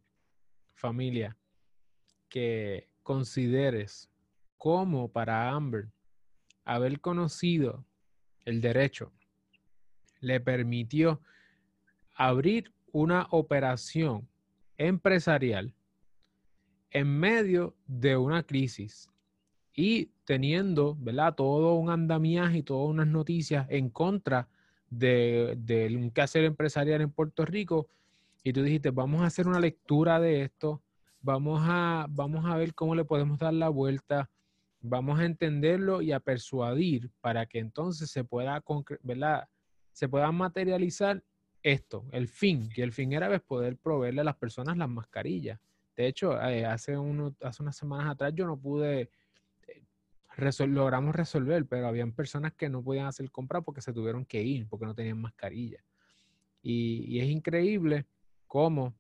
[0.76, 1.36] familia,
[2.30, 4.12] que consideres
[4.60, 5.90] cómo para Amber
[6.66, 7.84] haber conocido
[8.46, 9.12] el derecho
[10.22, 11.22] le permitió
[12.16, 14.28] abrir una operación
[14.78, 15.74] empresarial
[16.92, 19.10] en medio de una crisis
[19.74, 21.36] y teniendo, ¿verdad?
[21.36, 24.48] Todo un andamiaje y todas unas noticias en contra
[24.90, 27.88] de, un quehacer empresarial en Puerto Rico
[28.44, 30.82] y tú dijiste, vamos a hacer una lectura de esto,
[31.22, 34.30] vamos a, vamos a ver cómo le podemos dar la vuelta,
[34.82, 38.62] vamos a entenderlo y a persuadir para que entonces se pueda,
[39.04, 39.48] ¿verdad?
[39.92, 41.24] Se pueda materializar
[41.64, 45.60] esto, el fin, que el fin era pues, poder proveerle a las personas las mascarillas.
[45.96, 49.10] De hecho, eh, hace, uno, hace unas semanas atrás yo no pude,
[49.68, 54.42] eh, logramos resolver, pero habían personas que no podían hacer compra porque se tuvieron que
[54.42, 55.84] ir, porque no tenían mascarilla.
[56.64, 58.06] Y, es increíble
[58.48, 58.94] como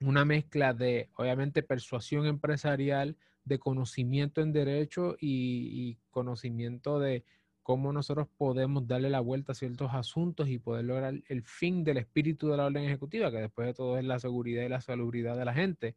[0.00, 7.24] una mezcla de, obviamente, persuasión empresarial, de conocimiento en derecho y, conocimiento de
[7.68, 11.98] cómo nosotros podemos darle la vuelta a ciertos asuntos y poder lograr el fin del
[11.98, 15.36] espíritu de la orden ejecutiva, que después de todo es la seguridad y la salubridad
[15.36, 15.94] de la gente,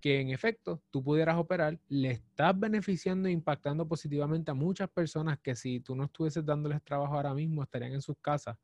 [0.00, 5.40] que en efecto tú pudieras operar, le estás beneficiando e impactando positivamente a muchas personas
[5.40, 8.56] que si tú no estuvieses dándoles trabajo ahora mismo estarían en sus casas,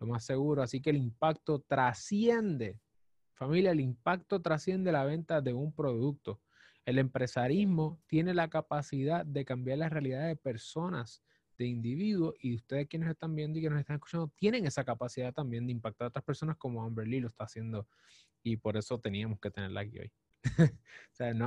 [0.00, 0.64] lo más seguro.
[0.64, 2.80] Así que el impacto trasciende,
[3.34, 6.40] familia, el impacto trasciende la venta de un producto.
[6.84, 11.22] El empresarismo tiene la capacidad de cambiar la realidad de personas
[11.58, 15.32] de individuos y ustedes quienes están viendo y que nos están escuchando tienen esa capacidad
[15.32, 17.86] también de impactar a otras personas como Amber Lee lo está haciendo
[18.42, 20.12] y por eso teníamos que tenerla aquí hoy.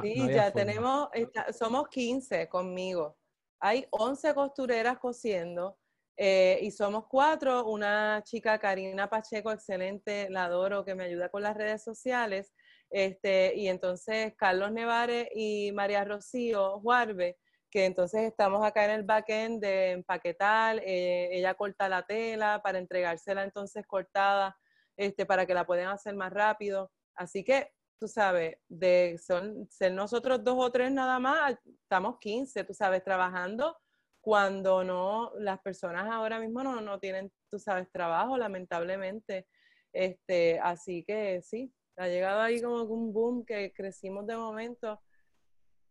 [0.04, 1.10] sí, ya tenemos,
[1.58, 3.18] somos 15 conmigo.
[3.62, 5.78] Hay 11 costureras cosiendo
[6.18, 7.66] eh, y somos cuatro.
[7.66, 12.54] Una chica, Karina Pacheco, excelente, la adoro, que me ayuda con las redes sociales.
[12.90, 17.38] Este, y entonces Carlos Nevares y María Rocío Juarbe
[17.70, 22.80] que entonces estamos acá en el backend de empaquetar, eh, ella corta la tela para
[22.80, 24.58] entregársela entonces cortada,
[24.98, 26.92] este, para que la puedan hacer más rápido.
[27.16, 32.64] Así que, tú sabes, de son, ser nosotros dos o tres nada más, estamos 15,
[32.64, 33.78] tú sabes, trabajando
[34.22, 39.48] cuando no, las personas ahora mismo no, no tienen, tú sabes, trabajo, lamentablemente.
[39.94, 45.02] Este, así que sí, ha llegado ahí como un boom que crecimos de momento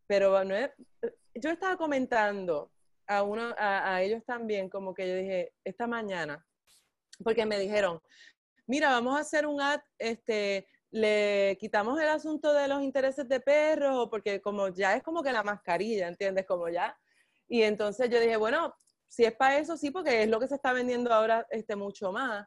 [0.08, 0.54] pero no
[1.40, 2.72] yo estaba comentando
[3.06, 6.44] a, uno, a, ellos también, como que yo dije, esta mañana,
[7.24, 8.00] porque me dijeron,
[8.66, 13.40] mira, vamos a hacer un ad, este, le quitamos el asunto de los intereses de
[13.40, 16.46] perros, porque como ya es como que la mascarilla, ¿entiendes?
[16.46, 16.96] Como ya.
[17.48, 18.74] Y entonces yo dije, bueno,
[19.06, 22.12] si es para eso, sí, porque es lo que se está vendiendo ahora este, mucho
[22.12, 22.46] más.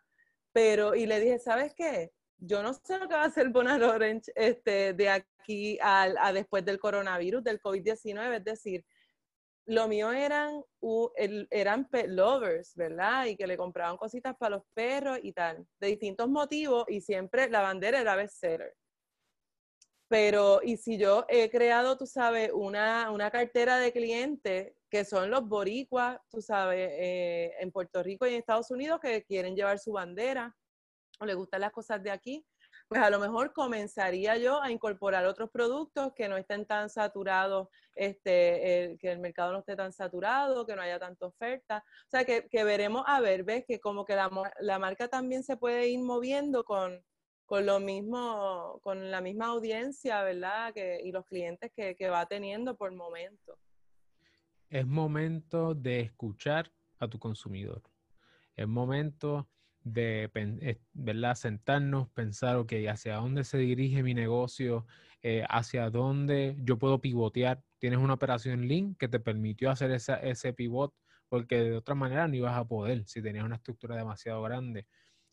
[0.53, 2.11] Pero, y le dije, ¿sabes qué?
[2.41, 6.65] Yo no sé lo que va a hacer Bonal Orange este, de aquí a, después
[6.65, 8.85] del coronavirus, del COVID-19, es decir,
[9.67, 10.63] lo mío eran,
[11.51, 13.27] eran pet lovers, ¿verdad?
[13.27, 17.47] Y que le compraban cositas para los perros y tal, de distintos motivos, y siempre
[17.47, 18.75] la bandera era bestseller.
[20.07, 25.29] Pero, y si yo he creado, tú sabes, una, una cartera de clientes que son
[25.29, 29.79] los boricuas, tú sabes, eh, en Puerto Rico y en Estados Unidos que quieren llevar
[29.79, 30.53] su bandera,
[31.25, 32.45] le gustan las cosas de aquí,
[32.87, 37.69] pues a lo mejor comenzaría yo a incorporar otros productos que no estén tan saturados,
[37.95, 41.85] este, que el mercado no esté tan saturado, que no haya tanta oferta.
[42.07, 44.29] O sea, que, veremos a ver, ves que como que la,
[44.59, 47.01] la, marca también se puede ir moviendo con,
[47.45, 50.73] con lo mismo, con la misma audiencia, ¿verdad?
[50.73, 53.57] Que, y los clientes que, que va teniendo por momento.
[54.69, 57.81] Es momento de escuchar a tu consumidor.
[58.55, 59.47] Es momento
[59.83, 61.35] de eh, ¿verdad?
[61.35, 64.85] sentarnos, pensar, ok, hacia dónde se dirige mi negocio,
[65.21, 67.63] eh, hacia dónde yo puedo pivotear.
[67.79, 70.93] Tienes una operación Link que te permitió hacer ese pivot,
[71.29, 74.85] porque de otra manera no ibas a poder si tenías una estructura demasiado grande.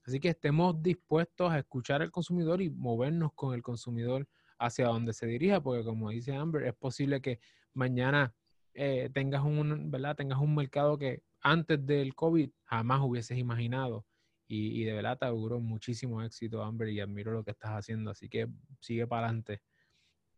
[0.05, 4.27] Así que estemos dispuestos a escuchar al consumidor y movernos con el consumidor
[4.59, 7.41] hacia donde se dirija, porque como dice Amber, es posible que
[7.75, 8.35] mañana
[8.75, 10.17] eh, tengas, un, ¿verdad?
[10.17, 14.07] tengas un mercado que antes del COVID jamás hubieses imaginado
[14.49, 18.11] y, de verdad te auguro muchísimo éxito, Amber, y admiro lo que estás haciendo.
[18.11, 18.49] Así que
[18.81, 19.61] sigue para adelante.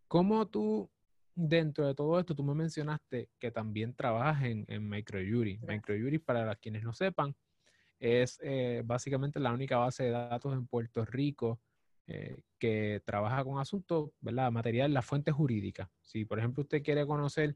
[0.08, 0.90] ¿Cómo tú,
[1.34, 5.60] dentro de todo esto, tú me mencionaste que también trabajas en, en MicroJury?
[5.66, 7.36] MicroJury, para quienes no sepan,
[8.00, 11.60] es eh, básicamente la única base de datos en Puerto Rico
[12.08, 14.50] eh, que trabaja con asuntos, ¿verdad?
[14.50, 15.88] Material, la fuente jurídica.
[16.02, 17.54] Si, por ejemplo, usted quiere conocer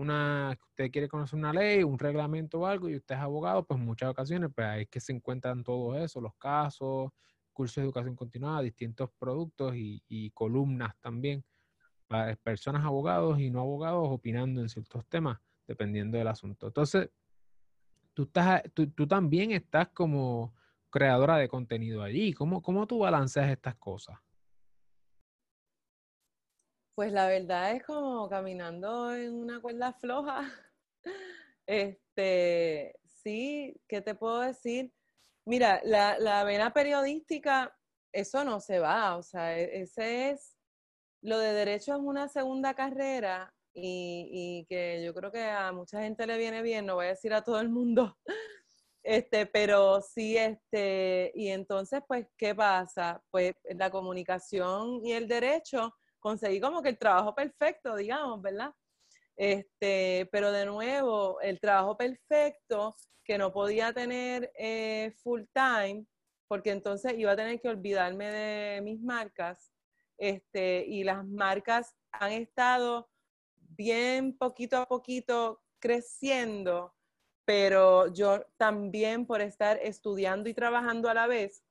[0.00, 3.78] una, usted quiere conocer una ley, un reglamento o algo y usted es abogado, pues
[3.78, 7.10] muchas ocasiones pues ahí es que se encuentran todo eso, los casos,
[7.52, 11.44] cursos de educación continuada, distintos productos y, columnas también
[12.06, 16.68] para personas abogados y no abogados opinando en ciertos temas, dependiendo del asunto.
[16.68, 17.10] Entonces,
[18.14, 20.54] tú, estás, tú, tú también estás como
[20.90, 22.32] creadora de contenido allí.
[22.32, 24.18] ¿Cómo, cómo tú balanceas estas cosas?
[27.00, 30.42] Pues la verdad es como caminando en una cuerda floja.
[31.66, 34.92] Este, sí, ¿qué te puedo decir?
[35.46, 37.74] Mira, la, vena periodística,
[38.12, 40.58] eso no se va, o sea, e, ese es,
[41.22, 46.02] lo de derecho es una segunda carrera y, y, que yo creo que a mucha
[46.02, 48.18] gente le viene bien, no voy a decir a todo el mundo,
[49.02, 53.22] este, pero sí, este, y entonces, pues, ¿qué pasa?
[53.30, 58.72] Pues la comunicación y el derecho conseguí como que el trabajo perfecto, digamos, ¿verdad?
[59.36, 66.04] Este, pero de nuevo, el trabajo perfecto que no podía tener eh, full time,
[66.46, 69.72] porque entonces iba a tener que olvidarme de mis marcas,
[70.18, 73.08] este, y las marcas han estado
[73.56, 76.94] bien poquito a poquito creciendo,
[77.44, 81.64] pero yo también por estar estudiando y trabajando a la vez,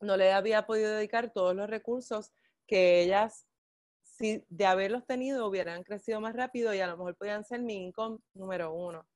[0.00, 2.32] no le había podido dedicar todos los recursos
[2.66, 3.46] que ellas,
[4.16, 7.74] si de haberlos tenido, hubieran crecido más rápido y a lo mejor podían ser mi
[7.74, 9.06] income número uno.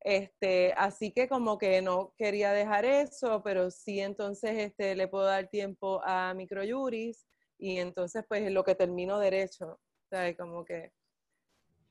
[0.00, 5.24] Este, así que como que no quería dejar eso, pero sí entonces este, le puedo
[5.24, 7.26] dar tiempo a microjuris
[7.58, 9.78] y entonces pues lo que termino derecho,
[10.10, 10.92] sea, como que,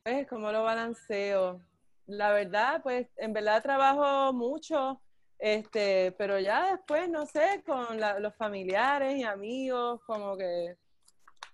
[0.04, 1.62] pues, ¿cómo lo balanceo?
[2.06, 5.02] La verdad, pues, en verdad trabajo mucho,
[5.40, 10.78] este, pero ya después, no sé, con los familiares y amigos, como que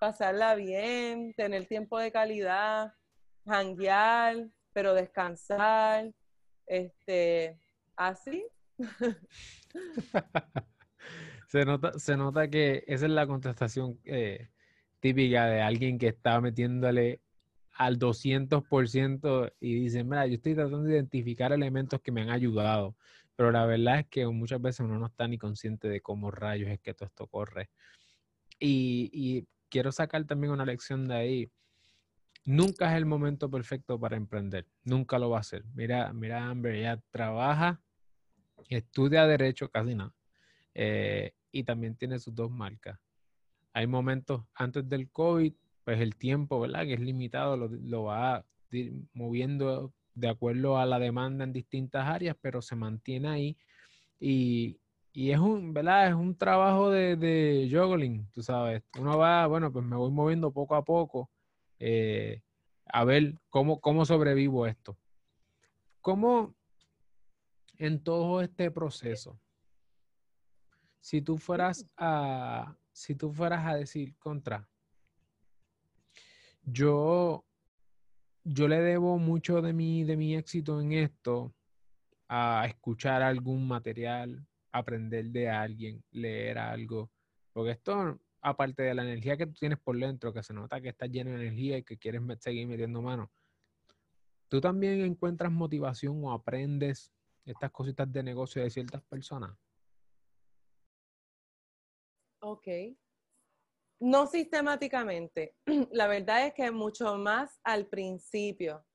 [0.06, 2.94] pasarla bien, tener tiempo de calidad,
[3.44, 6.12] janguear, pero descansar,
[6.68, 7.60] este,
[7.96, 8.46] así.
[11.48, 14.50] se, nota, se nota que esa es la contestación eh,
[15.00, 17.22] típica de alguien que está metiéndole
[17.72, 22.96] al 200% y dice, mira, yo estoy tratando de identificar elementos que me han ayudado,
[23.36, 26.70] pero la verdad es que muchas veces uno no está ni consciente de cómo rayos
[26.70, 27.72] es que todo esto corre.
[28.60, 31.52] Y, y quiero sacar también una lección de ahí
[32.46, 35.66] nunca es el momento perfecto para emprender, nunca lo va a ser.
[35.74, 37.82] Mira, mira Amber, ella trabaja,
[38.70, 40.14] estudia derecho, casi nada,
[40.74, 43.00] eh, y también tiene sus dos marcas.
[43.74, 46.84] Hay momentos antes del COVID, pues el tiempo, ¿verdad?
[46.84, 48.46] Que es limitado, lo, va
[49.14, 53.58] moviendo de acuerdo a la demanda en distintas áreas, pero se mantiene ahí.
[54.20, 54.80] Y,
[55.16, 56.10] es un, ¿verdad?
[56.10, 58.84] Es un trabajo de, de juggling, tú sabes.
[59.00, 61.30] Uno va, bueno, pues me voy moviendo poco a poco
[61.80, 62.42] eh,
[62.86, 64.98] a ver cómo, cómo sobrevivo esto.
[66.02, 66.54] ¿Cómo
[67.78, 69.40] en todo este proceso,
[71.00, 74.70] si tú fueras a, si tú fueras a decir contra,
[76.64, 77.46] yo,
[78.44, 81.54] yo le debo mucho de mi, de mi éxito en esto
[82.28, 84.46] a escuchar algún material,
[84.78, 87.12] aprender de alguien, leer algo,
[87.54, 90.90] porque esto aparte de la energía que tú tienes por dentro, que se nota que
[90.90, 93.32] estás lleno de energía y que quieres seguir metiendo mano,
[94.48, 97.12] tú también encuentras motivación o aprendes
[97.44, 99.58] estas cositas de negocio de ciertas personas.
[102.40, 102.68] Ok.
[104.00, 105.56] No sistemáticamente.
[105.92, 108.86] La verdad es que mucho más al principio,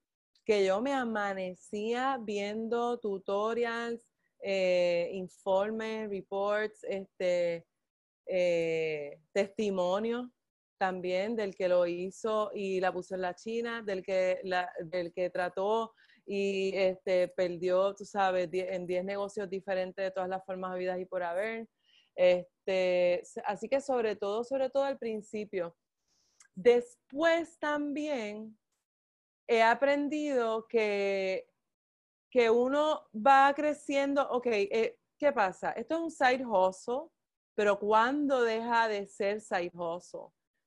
[0.45, 4.10] que yo me amanecía viendo tutorials,
[4.43, 7.67] eh, informes, reports, este,
[8.27, 10.31] eh, testimonio
[10.79, 14.41] también del que lo hizo y la puso en la China, del que,
[14.85, 15.93] del que trató
[16.25, 20.99] y este, perdió, tú sabes, en 10 negocios diferentes de todas las formas de vida
[20.99, 21.69] y por haber.
[22.17, 25.77] Este, así que sobre todo, sobre todo al principio.
[26.55, 28.57] Después también
[29.49, 31.50] he aprendido que,
[32.31, 35.73] que uno va creciendo, ok, eh, ¿qué pasa?
[35.73, 37.11] Esto es un side hustle,
[37.55, 39.73] pero ¿cuándo deja de ser side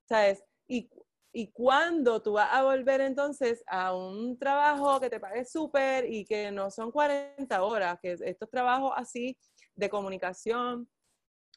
[0.08, 0.44] ¿Sabes?
[0.68, 0.90] Y,
[1.34, 6.26] y cuándo tú vas a volver entonces a un trabajo que te pague súper y
[6.26, 9.38] que no son 40 horas, que estos trabajos así
[9.76, 10.88] de comunicación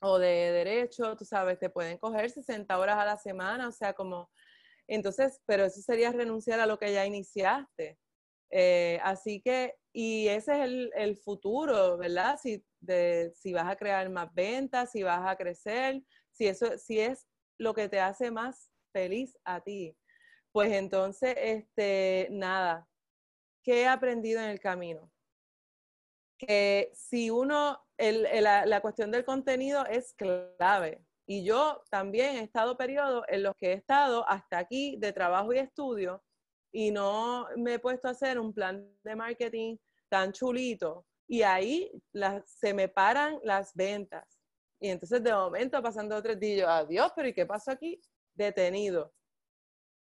[0.00, 3.92] o de derecho, tú sabes, te pueden coger 60 horas a la semana, o sea,
[3.94, 4.30] como,
[4.86, 7.98] entonces, pero eso sería renunciar a lo que ya iniciaste.
[8.50, 12.38] Eh, así que, y ese es el, el futuro, ¿verdad?
[12.40, 17.00] Si de si vas a crear más ventas, si vas a crecer, si eso si
[17.00, 17.26] es
[17.58, 19.96] lo que te hace más feliz a ti.
[20.52, 22.88] Pues entonces, este, nada,
[23.62, 25.10] ¿qué he aprendido en el camino?
[26.38, 31.04] Que si uno, la, la cuestión del contenido es clave.
[31.28, 35.52] Y yo también he estado periodos en los que he estado hasta aquí de trabajo
[35.52, 36.22] y estudio
[36.72, 39.76] y no me he puesto a hacer un plan de marketing
[40.08, 41.90] tan chulito y ahí
[42.44, 44.24] se me paran las ventas.
[44.80, 48.00] Y entonces de momento pasando tres días, adiós, pero ¿y qué pasó aquí?
[48.34, 49.12] Detenido.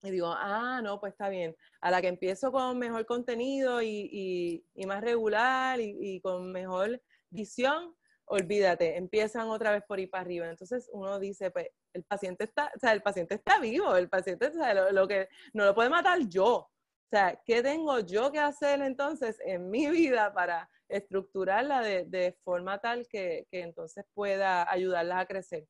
[0.02, 1.56] Y digo, ah, no, pues está bien.
[1.80, 7.00] A la que empiezo con mejor contenido y, más regular y, con mejor
[7.30, 7.94] visión,
[8.26, 10.48] olvídate, empiezan otra vez por ir para arriba.
[10.48, 14.46] Entonces uno dice, pues el paciente está, o sea, el paciente está vivo, el paciente,
[14.46, 16.54] o lo, que no lo puede matar yo.
[16.56, 16.70] O
[17.10, 23.06] sea, ¿qué tengo yo que hacer entonces en mi vida para estructurarla de, forma tal
[23.08, 25.66] que, entonces pueda ayudarlas a crecer.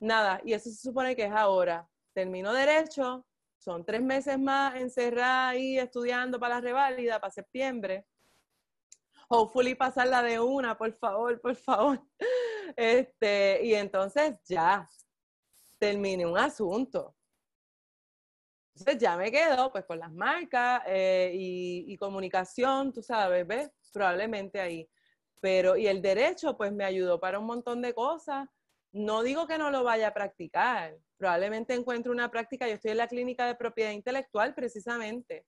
[0.00, 1.88] Nada, y eso se supone que es ahora.
[2.14, 3.26] Termino derecho,
[3.58, 8.06] son tres meses más encerrada ahí estudiando para la reválida, para septiembre.
[9.32, 12.02] Hopefully pasarla de una, por favor, por favor.
[12.76, 14.88] Este, y entonces ya
[15.78, 17.16] terminé un asunto.
[18.74, 23.70] Entonces ya me quedo pues con las marcas eh, y, comunicación, tú sabes, ¿ves?
[23.92, 24.88] Probablemente ahí.
[25.40, 28.48] Pero, y el derecho pues me ayudó para un montón de cosas.
[28.92, 30.96] No digo que no lo vaya a practicar.
[31.16, 32.68] Probablemente encuentre una práctica.
[32.68, 35.44] Yo estoy en la clínica de propiedad intelectual precisamente.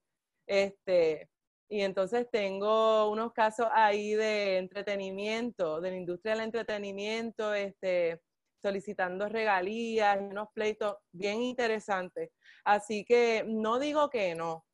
[0.46, 1.30] Este,
[1.72, 8.20] y entonces tengo unos casos ahí de entretenimiento, de la industria del entretenimiento, este,
[8.60, 12.28] solicitando regalías, unos pleitos bien interesantes.
[12.62, 14.66] Así que no digo que no.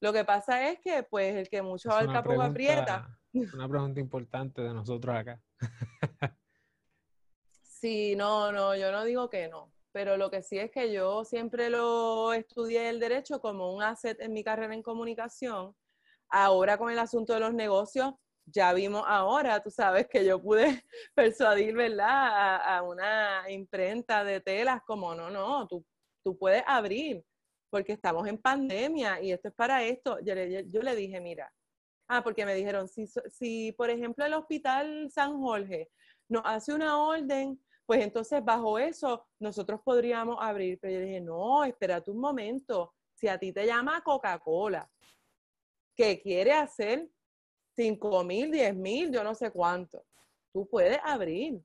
[0.00, 3.06] Lo que pasa es que, pues, el que mucho abarca poco aprieta.
[3.52, 5.42] Una pregunta importante de nosotros acá.
[7.60, 9.74] sí, no, no, yo no digo que no.
[9.92, 14.18] Pero lo que sí es que yo siempre lo estudié el derecho como un asset
[14.22, 15.76] en mi carrera en comunicación.
[16.30, 18.14] Ahora con el asunto de los negocios,
[18.46, 24.82] ya vimos ahora, tú sabes que yo pude persuadir, ¿verdad?, a, una imprenta de telas
[24.86, 25.84] como, no, no, tú,
[26.24, 27.24] tú, puedes abrir,
[27.70, 30.18] porque estamos en pandemia y esto es para esto.
[30.20, 31.52] Yo le, yo le dije, mira,
[32.08, 35.90] ah, porque me dijeron, si, si por ejemplo el Hospital San Jorge
[36.28, 40.78] nos hace una orden, pues entonces bajo eso nosotros podríamos abrir.
[40.80, 44.88] Pero yo dije, no, espérate un momento, si a ti te llama Coca-Cola,
[45.98, 47.08] que quiere hacer
[47.74, 50.04] 5 mil, 10 mil, yo no sé cuánto.
[50.52, 51.60] Tú puedes abrir.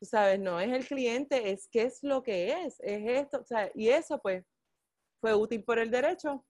[0.00, 3.40] Tú sabes, no es el cliente, es qué es lo que es, es esto.
[3.40, 4.44] O sea, y eso pues
[5.20, 6.44] fue útil por el derecho.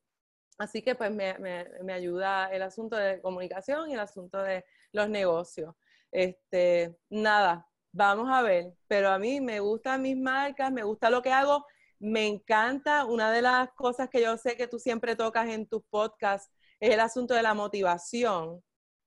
[0.59, 5.09] Así que pues me, me, ayuda el asunto de comunicación y el asunto de los
[5.09, 5.74] negocios.
[6.12, 8.74] Este, nada, vamos a ver.
[8.87, 11.66] Pero a mí me gustan mis marcas, me gusta lo que hago.
[11.99, 15.82] Me encanta, una de las cosas que yo sé que tú siempre tocas en tus
[15.91, 16.51] podcasts
[16.81, 18.62] es el asunto de la motivación.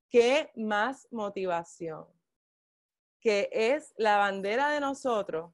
[0.09, 2.05] ¿Qué más motivación?
[3.19, 5.53] Que es la bandera de nosotros.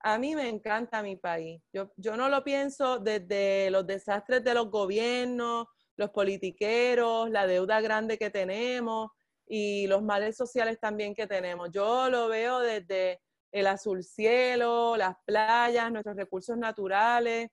[0.00, 1.62] A mí me encanta mi país.
[1.72, 7.80] Yo, yo no lo pienso desde los desastres de los gobiernos, los politiqueros, la deuda
[7.80, 9.10] grande que tenemos
[9.46, 11.70] y los males sociales también que tenemos.
[11.70, 13.20] Yo lo veo desde
[13.52, 17.50] el azul cielo, las playas, nuestros recursos naturales,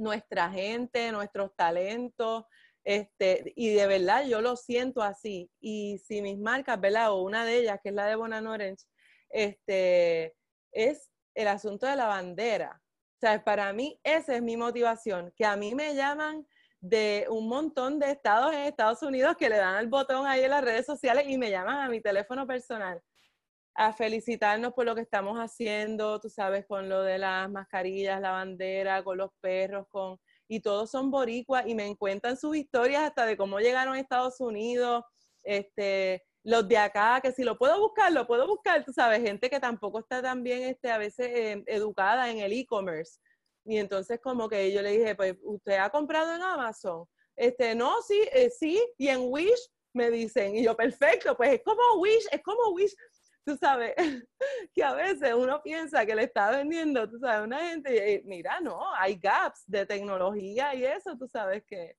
[0.00, 2.44] nuestra gente, nuestros talentos,
[2.84, 5.50] este, y de verdad yo lo siento así.
[5.60, 7.12] Y si mis marcas, ¿verdad?
[7.12, 8.84] O una de ellas, que es la de Bonan Orange,
[9.28, 10.34] este,
[10.72, 12.80] es el asunto de la bandera.
[13.16, 16.46] O sea, para mí esa es mi motivación, que a mí me llaman
[16.80, 20.50] de un montón de estados en Estados Unidos que le dan el botón ahí en
[20.50, 23.02] las redes sociales y me llaman a mi teléfono personal
[23.80, 28.32] a felicitarnos por lo que estamos haciendo, tú sabes, con lo de las mascarillas, la
[28.32, 30.18] bandera, con los perros, con
[30.48, 34.38] y todos son boricuas y me cuentan sus historias hasta de cómo llegaron a Estados
[34.40, 35.02] Unidos,
[35.42, 39.48] este, los de acá, que si lo puedo buscar, lo puedo buscar, tú sabes, gente
[39.48, 43.18] que tampoco está tan bien este, a veces eh, educada en el e-commerce.
[43.64, 47.06] Y entonces como que yo le dije, pues, ¿usted ha comprado en Amazon?
[47.34, 51.62] Este, no, sí, eh, sí, y en Wish me dicen, y yo, perfecto, pues es
[51.64, 52.94] como Wish, es como Wish,
[53.44, 53.94] tú sabes,
[54.74, 58.60] que a veces uno piensa que le está vendiendo, tú sabes, una gente, y, mira,
[58.60, 61.96] no, hay gaps de tecnología y eso, tú sabes que.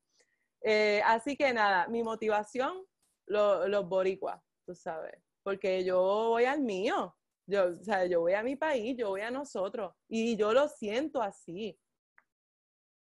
[0.63, 2.85] Eh, así que nada, mi motivación,
[3.25, 7.15] los boricuas, tú sabes, porque yo voy al mío,
[7.47, 10.67] yo, o sea, yo voy a mi país, yo voy a nosotros, y yo lo
[10.67, 11.79] siento así.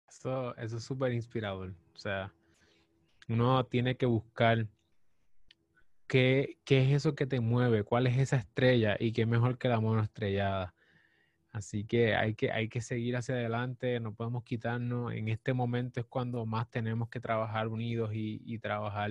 [0.07, 2.31] Eso, eso es súper inspirador, o sea,
[3.27, 4.67] uno tiene que buscar
[6.11, 7.83] ¿qué, es eso que te mueve?
[7.83, 8.97] ¿Cuál es esa estrella?
[8.99, 10.75] Y qué mejor que la mono estrellada.
[11.53, 15.13] Así que hay que, hay que seguir hacia adelante, no podemos quitarnos.
[15.13, 19.09] En este momento es cuando más tenemos que trabajar unidos y, trabajar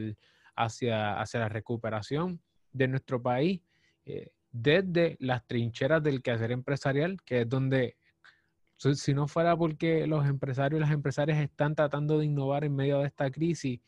[0.55, 2.43] hacia, hacia la recuperación
[2.73, 3.63] de nuestro país,
[4.05, 7.97] eh, desde las trincheras del quehacer empresarial, que es donde,
[8.77, 12.99] si no fuera porque los empresarios y las empresarias están tratando de innovar en medio
[12.99, 13.81] de esta crisis,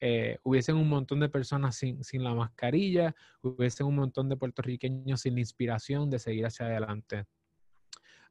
[0.00, 5.34] eh, hubiesen un montón de personas sin, la mascarilla, hubiesen un montón de puertorriqueños sin
[5.34, 7.24] la inspiración de seguir hacia adelante.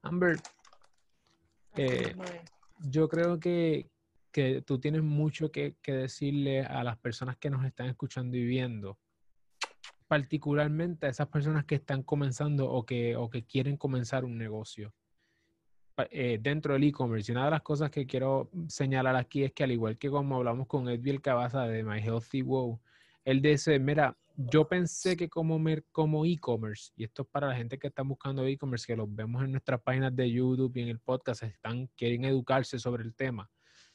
[0.02, 0.38] Amber,
[1.76, 2.16] eh,
[2.80, 3.90] yo creo que,
[4.66, 8.98] tú tienes mucho que, decirle a las personas que nos están escuchando y viendo,
[10.08, 14.94] particularmente a esas personas que están comenzando o que, o que quieren comenzar un negocio.
[16.12, 17.32] Eh, dentro del e-commerce.
[17.32, 20.36] Y una de las cosas que quiero señalar aquí es que al igual que como
[20.36, 22.80] hablamos con Edviel Cabaza de My Healthy Wow,
[23.26, 25.60] él dice, mira, yo pensé que como,
[25.92, 29.44] como e-commerce, y esto es para la gente que está buscando e-commerce, que los vemos
[29.44, 33.50] en nuestras páginas de YouTube y en el podcast, están, quieren educarse sobre el tema.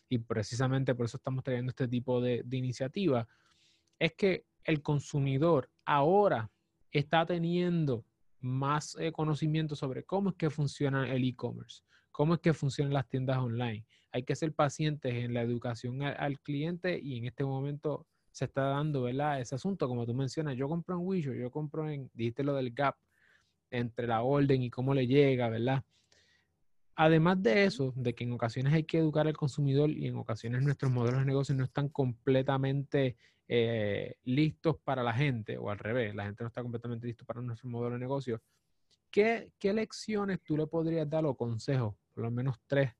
[0.09, 3.29] Y precisamente por eso estamos trayendo este tipo de, de iniciativa.
[4.01, 6.51] Es que el consumidor ahora
[6.91, 8.05] está teniendo
[8.43, 11.83] más eh, conocimiento sobre cómo es que funciona el e-commerce
[12.13, 13.85] cómo es que funcionan las tiendas online.
[14.13, 18.63] Hay que ser pacientes en la educación al, cliente y en este momento se está
[18.65, 19.41] dando, ¿verdad?
[19.41, 22.73] Ese asunto, como tú mencionas, yo compro en Wish, yo compro en, dijiste lo del
[22.73, 22.97] gap,
[23.71, 25.83] entre la orden y cómo le llega, ¿verdad?
[26.95, 30.63] Además de eso, de que en ocasiones hay que educar al consumidor y en ocasiones
[30.63, 33.17] nuestros modelos de negocio no están completamente
[33.55, 37.43] eh, listos para la gente, o al revés, la gente no está completamente listo para
[37.43, 38.41] nuestro modelo de negocio.
[39.11, 42.93] ¿Qué, ¿Qué lecciones tú le podrías dar o consejos, por lo menos tres,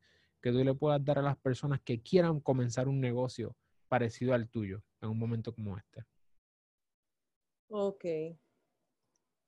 [0.43, 3.57] que tú le puedas dar a las personas que quieran comenzar un negocio
[3.89, 6.05] parecido al tuyo en un momento como este?
[7.71, 8.05] Ok.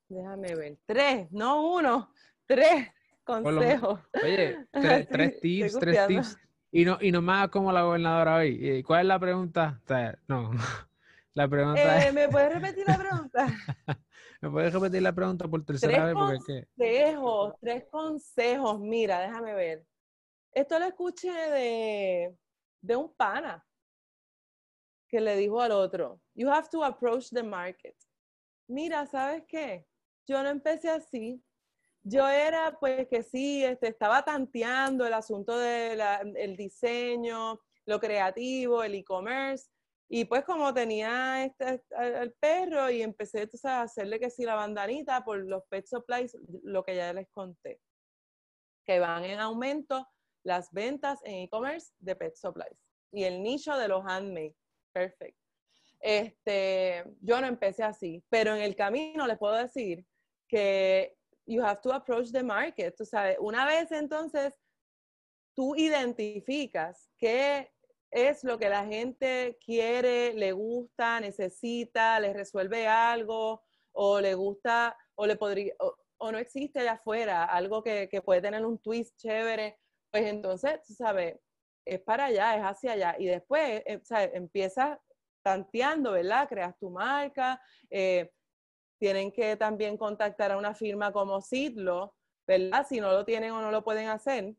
[0.08, 0.78] Déjame ver.
[0.86, 2.14] Tres, no uno,
[2.46, 2.90] tres
[3.24, 4.00] consejos.
[4.22, 4.66] oye,
[5.10, 6.38] tres, tips, tres tips.
[6.72, 8.82] Y no, y nomás como la gobernadora hoy.
[8.84, 9.82] ¿Cuál es la pregunta?
[10.28, 10.52] no.
[11.34, 13.46] La pregunta eh, ¿Me puedes repetir la pregunta?
[14.40, 16.14] ¿Me puedes repetir la pregunta por tercera vez?
[16.14, 18.80] Porque consejos, tres consejos.
[18.80, 19.84] Mira, déjame ver.
[20.52, 22.36] Esto lo escuché de,
[22.80, 23.66] de un pana
[25.08, 27.96] que le dijo al otro, you have to approach the market.
[28.68, 29.86] Mira, ¿sabes qué?
[30.26, 31.42] Yo no empecé así.
[32.02, 38.94] Yo era, pues que sí, este, estaba tanteando el asunto del diseño, lo creativo, el
[38.94, 39.68] e-commerce.
[40.08, 45.24] Y pues como tenía este, el perro y empecé a hacerle que sí la bandanita
[45.24, 47.80] por los pet supplies, lo que ya les conté,
[48.84, 50.06] que van en aumento
[50.44, 52.76] las ventas en e-commerce de pet supplies
[53.12, 54.54] y el nicho de los handmade.
[54.92, 55.40] Perfecto.
[56.00, 60.04] Este, yo no empecé así, pero en el camino les puedo decir
[60.48, 62.94] que you have to approach the market.
[62.94, 64.54] Tú sabes, una vez entonces
[65.54, 67.72] tú identificas qué
[68.14, 73.62] es lo que la gente quiere, le gusta, necesita, le resuelve algo
[73.92, 78.40] o le gusta o le podría o, no existe allá afuera algo que, que, puede
[78.40, 79.78] tener un twist chévere,
[80.10, 81.38] pues entonces, tú sabes,
[81.84, 83.16] es para allá, es hacia allá.
[83.18, 84.00] Y después, eh,
[84.32, 84.98] empiezas
[85.42, 86.48] tanteando, ¿verdad?
[86.48, 87.60] Creas tu marca,
[87.90, 88.32] eh,
[88.98, 92.14] tienen que también contactar a una firma como Sidlo,
[92.46, 92.86] ¿verdad?
[92.88, 94.54] Si no lo tienen o no lo pueden hacer,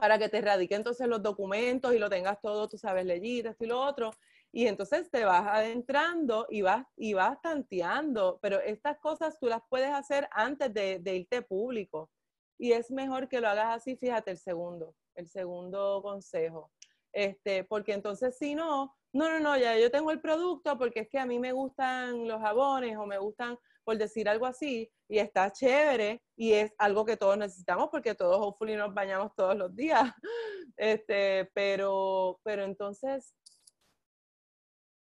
[0.00, 3.64] para que te radique entonces los documentos y lo tengas todo, tú sabes, leído, esto
[3.64, 4.10] y lo otro.
[4.52, 9.62] Y entonces te vas adentrando y vas, y vas tanteando, pero estas cosas tú las
[9.68, 12.10] puedes hacer antes de, de irte público.
[12.58, 16.72] Y es mejor que lo hagas así, fíjate, el segundo, el segundo consejo.
[17.12, 21.08] Este, porque entonces si no, no, no, no, ya yo tengo el producto porque es
[21.08, 23.58] que a mí me gustan los jabones o me gustan,
[23.90, 28.36] por decir algo así, y está chévere y es algo que todos necesitamos porque todos
[28.40, 30.02] hopefully nos bañamos todos los días.
[30.76, 33.34] Este, pero, pero entonces,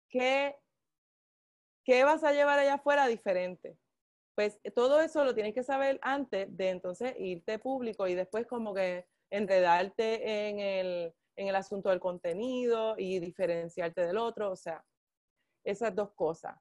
[0.09, 0.55] ¿qué,
[1.85, 3.77] ¿qué vas a llevar allá afuera diferente?
[4.35, 8.73] Pues todo eso lo tienes que saber antes de entonces irte público y después como
[8.73, 14.83] que enredarte en el, en el asunto del contenido y diferenciarte del otro, o sea,
[15.63, 16.57] esas dos cosas.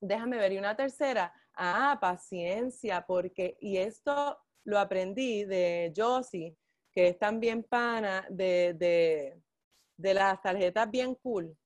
[0.00, 6.56] Déjame ver, y una tercera, ah, paciencia, porque, y esto lo aprendí de Josie,
[6.92, 9.42] que es también pana de, de,
[9.96, 11.56] de las tarjetas bien cool.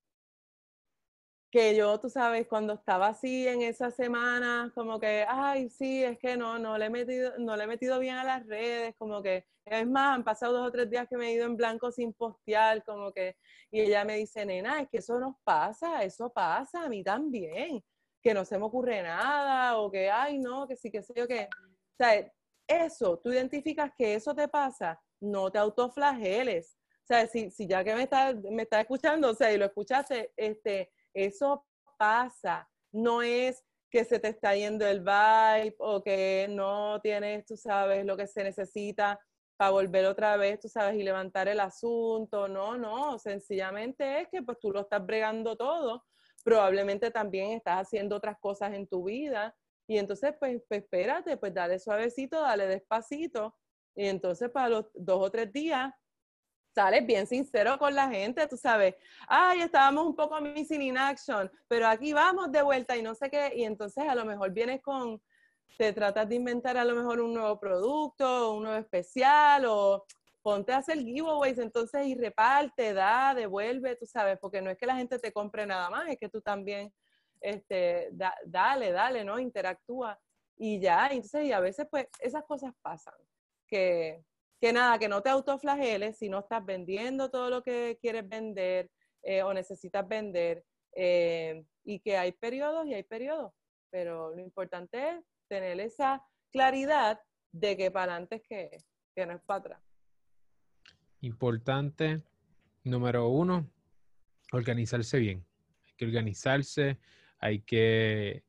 [1.53, 6.17] Que yo, tú sabes, cuando estaba así en esa semana, como que, ay, sí, es
[6.19, 9.21] que no, no le he metido, no le he metido bien a las redes, como
[9.21, 11.91] que, es más, han pasado dos o tres días que me he ido en blanco
[11.91, 13.37] sin postear, como que,
[13.73, 17.83] y ella me dice, nena, es que eso nos pasa, eso pasa, a mí también,
[18.23, 21.27] que no se me ocurre nada, o que, ay, no, que sí, que sé yo,
[21.27, 22.31] que, o sea,
[22.67, 27.83] eso, tú identificas que eso te pasa, no te autoflageles, o sea, si, si ya
[27.83, 31.67] que me estás me está escuchando, o sea, y lo escuchaste, este, eso
[31.99, 37.57] pasa, no es que se te está yendo el vibe o que no tienes, tú
[37.57, 39.19] sabes, lo que se necesita
[39.57, 42.49] para volver otra vez, tú sabes, y levantar el asunto.
[42.49, 46.07] No, no, sencillamente es que pues tú lo estás bregando todo.
[46.43, 49.55] Probablemente también estás haciendo otras cosas en tu vida.
[49.87, 53.57] Y entonces, pues, pues espérate, pues dale suavecito, dale despacito.
[53.95, 55.93] Y entonces para los dos o tres días
[56.75, 58.95] sales bien sincero con la gente, tú sabes,
[59.27, 63.29] ay, estábamos un poco missing in action, pero aquí vamos de vuelta y no sé
[63.29, 65.21] qué, y entonces a lo mejor vienes con,
[65.77, 70.07] te tratas de inventar a lo mejor un nuevo producto, un nuevo especial, o
[70.43, 74.87] ponte a hacer giveaways entonces y reparte, da, devuelve, tú sabes, porque no es que
[74.87, 76.93] la gente te compre nada más, es que tú también,
[77.41, 78.11] este,
[78.47, 79.39] dale, dale, ¿no?
[79.39, 80.19] Interactúa
[80.57, 83.15] y ya, entonces, y a veces pues esas cosas pasan,
[83.67, 84.25] que
[84.61, 88.91] que nada, que no te autoflageles si no estás vendiendo todo lo que quieres vender
[89.23, 90.65] eh, o necesitas vender
[90.95, 93.53] eh, y que hay periodos y hay periodos,
[93.91, 96.23] pero lo importante es tener esa
[96.53, 97.21] claridad
[97.53, 98.71] de que para antes que,
[99.17, 99.90] que no es para atrás.
[101.21, 102.23] Importante,
[102.85, 103.71] número uno,
[104.53, 105.45] organizarse bien.
[105.87, 106.99] Hay que organizarse,
[107.39, 108.45] hay que,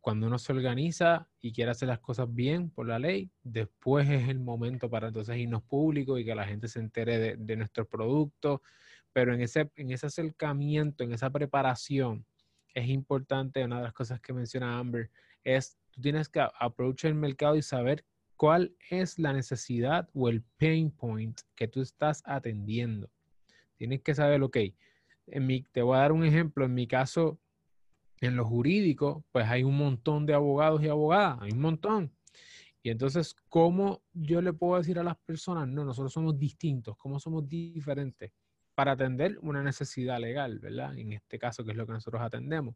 [0.00, 4.28] cuando uno se organiza y quiere hacer las cosas bien por la ley, después es
[4.28, 7.86] el momento para entonces irnos público y que la gente se entere de, de nuestro
[7.88, 8.62] producto.
[9.12, 12.26] Pero en ese, en ese acercamiento, en esa preparación,
[12.74, 15.10] es importante, una de las cosas que menciona Amber,
[15.44, 18.04] es tú tienes que aprovechar el mercado y saber
[18.36, 23.10] cuál es la necesidad o el pain point que tú estás atendiendo.
[23.76, 24.58] Tienes que saber, ok,
[25.26, 27.38] en mi, te voy a dar un ejemplo, en mi caso,
[28.20, 32.12] en lo jurídico, pues hay un montón de abogados y abogadas, hay un montón.
[32.82, 37.18] Y entonces, ¿cómo yo le puedo decir a las personas, no, nosotros somos distintos, cómo
[37.18, 38.32] somos diferentes
[38.74, 40.96] para atender una necesidad legal, ¿verdad?
[40.98, 42.74] En este caso, que es lo que nosotros atendemos.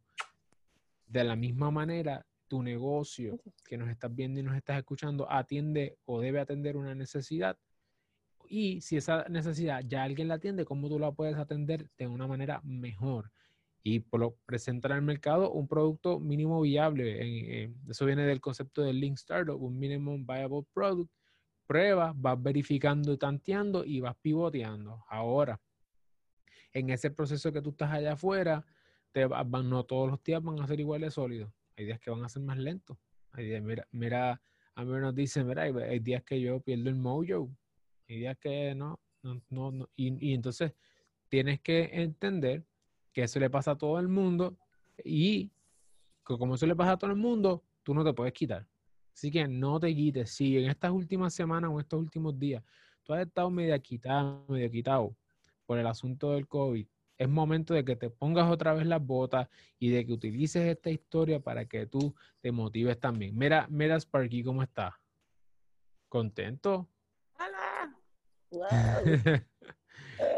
[1.05, 5.97] De la misma manera, tu negocio que nos estás viendo y nos estás escuchando atiende
[6.05, 7.57] o debe atender una necesidad.
[8.49, 12.27] Y si esa necesidad ya alguien la atiende, ¿cómo tú la puedes atender de una
[12.27, 13.31] manera mejor?
[13.83, 17.71] Y por lo presentar al mercado un producto mínimo viable.
[17.87, 21.11] eso viene del concepto del Link Startup, un minimum viable product.
[21.67, 25.03] Pruebas, vas verificando y tanteando y vas pivoteando.
[25.07, 25.61] Ahora,
[26.73, 28.65] en ese proceso que tú estás allá afuera,
[29.11, 32.29] te, no todos los días van a ser iguales sólidos hay días que van a
[32.29, 32.97] ser más lentos.
[33.31, 34.41] Hay días, mira, mira,
[34.75, 37.49] a mí nos dicen, mira, hay, días que yo pierdo el mojo,
[38.07, 40.73] hay días que no, no, no, Y, entonces
[41.29, 42.65] tienes que entender
[43.13, 44.57] que eso le pasa a todo el mundo
[45.05, 45.51] y
[46.27, 48.67] que como eso le pasa a todo el mundo, tú no te puedes quitar.
[49.13, 50.31] Así que no te quites.
[50.31, 52.61] Si en estas últimas semanas o en estos últimos días
[53.03, 55.15] tú has estado medio quitado, medio quitado
[55.65, 56.85] por el asunto del COVID,
[57.19, 60.89] es momento de que te pongas otra vez las botas y de que utilices esta
[60.89, 63.37] historia para que tú te motives también.
[63.37, 64.97] Mira, mira Sparky, ¿cómo está?
[66.07, 66.87] ¿Contento?
[67.37, 67.93] ¡Hola!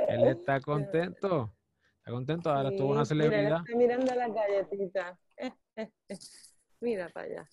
[0.10, 1.54] Él está contento.
[2.00, 3.62] Está contento, ahora tuvo una celebridad.
[3.68, 5.20] Mira, mirando las galletitas.
[6.82, 7.48] Mira para allá.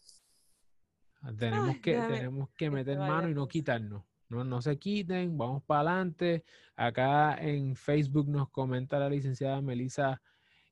[1.38, 4.07] Tenemos que, tenemos que meter mano y no quitarnos.
[4.28, 6.44] No, no se quiten, vamos para adelante.
[6.76, 10.20] Acá en Facebook nos comenta la licenciada Melissa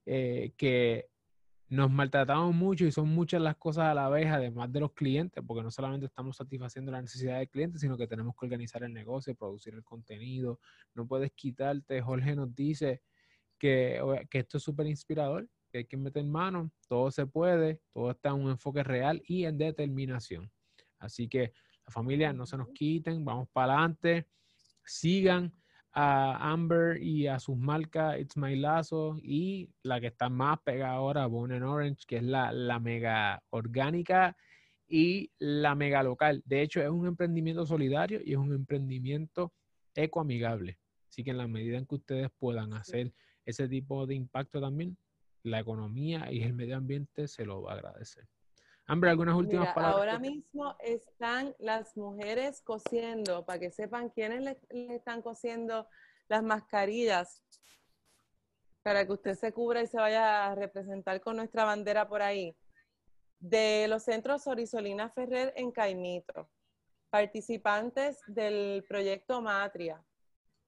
[0.05, 1.09] eh, que
[1.69, 5.43] nos maltratamos mucho y son muchas las cosas a la vez, además de los clientes,
[5.45, 8.93] porque no solamente estamos satisfaciendo la necesidad del cliente, sino que tenemos que organizar el
[8.93, 10.61] negocio, producir el contenido.
[10.95, 12.01] No puedes quitarte.
[12.01, 13.03] Jorge nos dice
[13.59, 14.01] que,
[14.31, 18.29] que esto es súper inspirador, que hay que meter mano, todo se puede, todo está
[18.29, 20.51] en un enfoque real y en determinación.
[20.99, 21.53] Así que
[21.87, 24.26] la familia, no se nos quiten, vamos para adelante,
[24.84, 25.53] sigan
[25.93, 30.93] a Amber y a sus marcas It's My Lazo y la que está más pegada
[30.93, 34.37] ahora, Bone and Orange, que es la, la mega orgánica
[34.89, 36.43] y la mega local.
[36.45, 39.55] De hecho, es un emprendimiento solidario y es un emprendimiento
[39.95, 40.78] ecoamigable.
[41.09, 43.14] Así que en la medida en que ustedes puedan hacer
[43.47, 44.99] ese tipo de impacto también,
[45.45, 48.28] la economía y el medio ambiente se lo va a agradecer.
[48.89, 49.99] Amber, algunas últimas palabras.
[49.99, 55.89] Ahora mismo están las mujeres cosiendo, para que sepan quiénes le, están cosiendo
[56.28, 57.43] las mascarillas,
[58.84, 62.57] para que usted se cubra y se vaya a representar con nuestra bandera por ahí.
[63.41, 66.49] De los centros Orisolina Ferrer en Caimito,
[67.11, 70.01] participantes del proyecto Matria,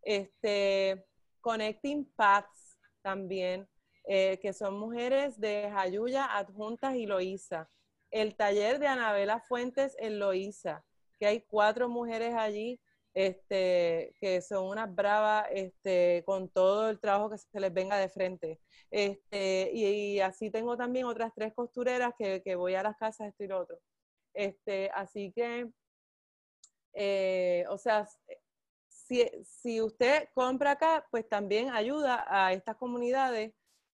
[0.03, 1.07] este,
[1.41, 3.69] Connecting Paths también,
[4.09, 7.71] eh, que son mujeres de Jayuya, Adjuntas y Loíza
[8.11, 10.85] el taller de Anabela Fuentes en Loíza,
[11.19, 12.81] que hay cuatro mujeres allí
[13.15, 18.09] este, que son unas bravas este, con todo el trabajo que se les venga de
[18.09, 18.61] frente.
[18.91, 23.49] Este, y, así tengo también otras tres costureras que, voy a las casas, esto y
[23.49, 23.81] lo otro.
[24.35, 25.69] Este, así que,
[26.93, 28.09] eh, o sea,
[28.89, 33.53] si, si usted compra acá, pues también ayuda a estas comunidades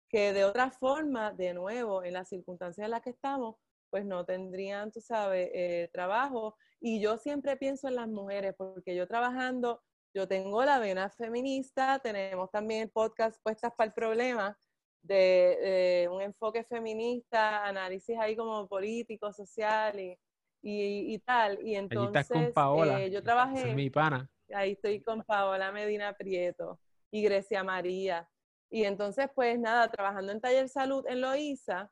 [0.10, 3.56] que de otra forma, de nuevo, en las circunstancias en las que estamos,
[3.92, 6.56] pues no tendrían, tú sabes, eh, trabajo.
[6.80, 9.84] Y yo siempre pienso en las mujeres, porque yo trabajando,
[10.16, 14.58] yo tengo la vena feminista, tenemos también podcast puestas para el problema
[15.04, 20.18] de, un enfoque feminista, análisis ahí como político, social y,
[20.62, 21.60] y, tal.
[21.62, 23.74] Y entonces con Paola, eh, yo trabajé.
[23.76, 24.30] mi pana.
[24.54, 26.80] Ahí estoy con Paola Medina Prieto
[27.12, 28.28] y Grecia María.
[28.70, 31.92] Y entonces, pues nada, trabajando en Taller Salud en Loíza,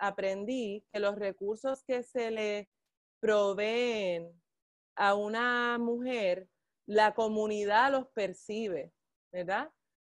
[0.00, 2.68] aprendí que los recursos que se le
[3.20, 4.32] proveen
[4.96, 6.48] a una mujer,
[6.86, 8.92] la comunidad los percibe,
[9.30, 9.70] ¿verdad?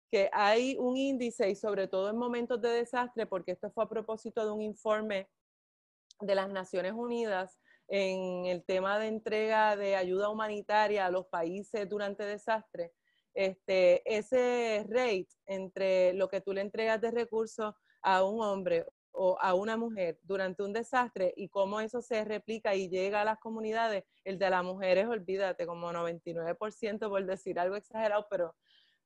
[0.10, 3.90] Que hay un índice y sobre todo en momentos de desastre, porque esto fue a
[3.90, 5.30] propósito de un informe
[6.20, 7.60] de las Naciones Unidas
[7.90, 12.92] en el tema de entrega de ayuda humanitaria a los países durante desastres,
[13.34, 19.38] este, ese rate entre lo que tú le entregas de recursos a un hombre o
[19.40, 23.40] a una mujer durante un desastre y cómo eso se replica y llega a las
[23.40, 28.56] comunidades, el de las mujeres, olvídate, como 99% por decir algo exagerado, pero,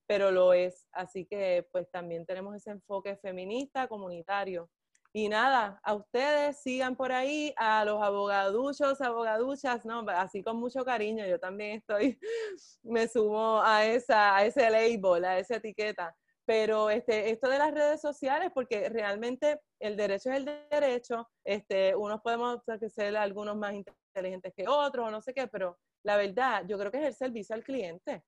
[0.07, 0.87] pero lo es.
[0.93, 4.69] Así que pues también tenemos ese enfoque feminista, comunitario.
[5.13, 10.85] Y nada, a ustedes sigan por ahí, a los abogaduchos, abogaduchas, no, así con mucho
[10.85, 12.19] cariño, yo también estoy,
[12.83, 16.15] me sumo a, esa, a ese label, a esa etiqueta.
[16.47, 21.93] Pero este, esto de las redes sociales, porque realmente el derecho es el derecho, este,
[21.93, 26.63] unos podemos ser algunos más inteligentes que otros o no sé qué, pero la verdad,
[26.65, 28.23] yo creo que es el servicio al cliente.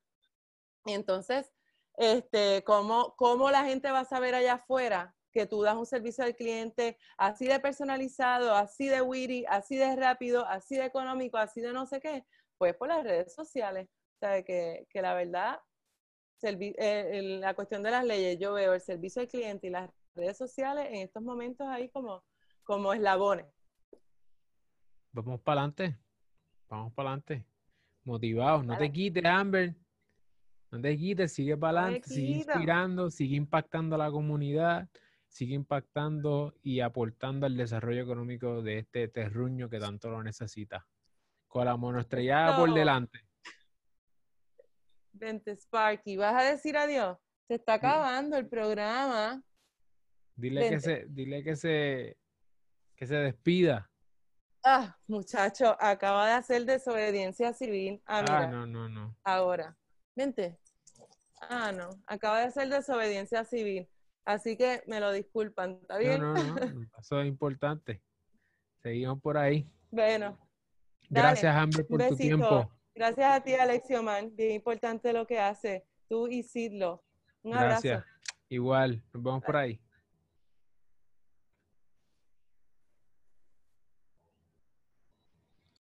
[0.86, 1.50] Entonces,
[1.96, 6.26] este, ¿cómo, ¿cómo la gente va a saber allá afuera que tú das un servicio
[6.26, 11.62] al cliente así de personalizado, así de witty, así de rápido, así de económico, así
[11.62, 12.26] de no sé qué,
[12.58, 13.88] pues por las redes sociales.
[13.88, 15.62] O sea, que, que la verdad,
[16.44, 20.38] eh, la cuestión de las leyes, yo veo el servicio al cliente y las redes
[20.38, 22.24] sociales en estos momentos ahí como,
[22.64, 23.46] como eslabones.
[25.12, 25.98] Vamos para adelante,
[26.68, 27.46] vamos para adelante,
[28.04, 29.76] motivados, no te quites, Amber.
[30.72, 34.88] No te quites, sigue para adelante, sigue inspirando, sigue impactando a la comunidad
[35.30, 40.86] sigue impactando y aportando al desarrollo económico de este terruño que tanto lo necesita.
[41.48, 43.26] Con la monoestrellada por delante.
[45.20, 47.18] Vente, Sparky, ¿vas a decir adiós?
[47.48, 49.44] Se está acabando el programa.
[50.36, 52.18] Dile que se, dile que se,
[52.96, 53.92] que se despida.
[54.64, 58.02] Ah, muchacho, acaba de hacer desobediencia civil.
[58.06, 59.18] Ah, ah no, no, no.
[59.26, 59.78] Ahora,
[60.16, 60.58] vente.
[61.42, 63.90] Ah, no, acaba de hacer desobediencia civil.
[64.24, 66.22] Así que me lo disculpan, ¿está bien?
[66.22, 68.02] No, no, no, eso es importante.
[68.82, 69.70] Seguimos por ahí.
[69.92, 70.40] Bueno.
[71.10, 72.72] Gracias, Amber, por tu tiempo.
[73.00, 74.36] Gracias a ti, Alexioman.
[74.36, 75.86] Bien importante lo que hace.
[76.10, 77.02] Tú y Sidlo.
[77.44, 77.88] Un abrazo.
[77.88, 78.06] Gracias.
[78.50, 79.02] Igual.
[79.14, 79.80] Nos vemos por ahí.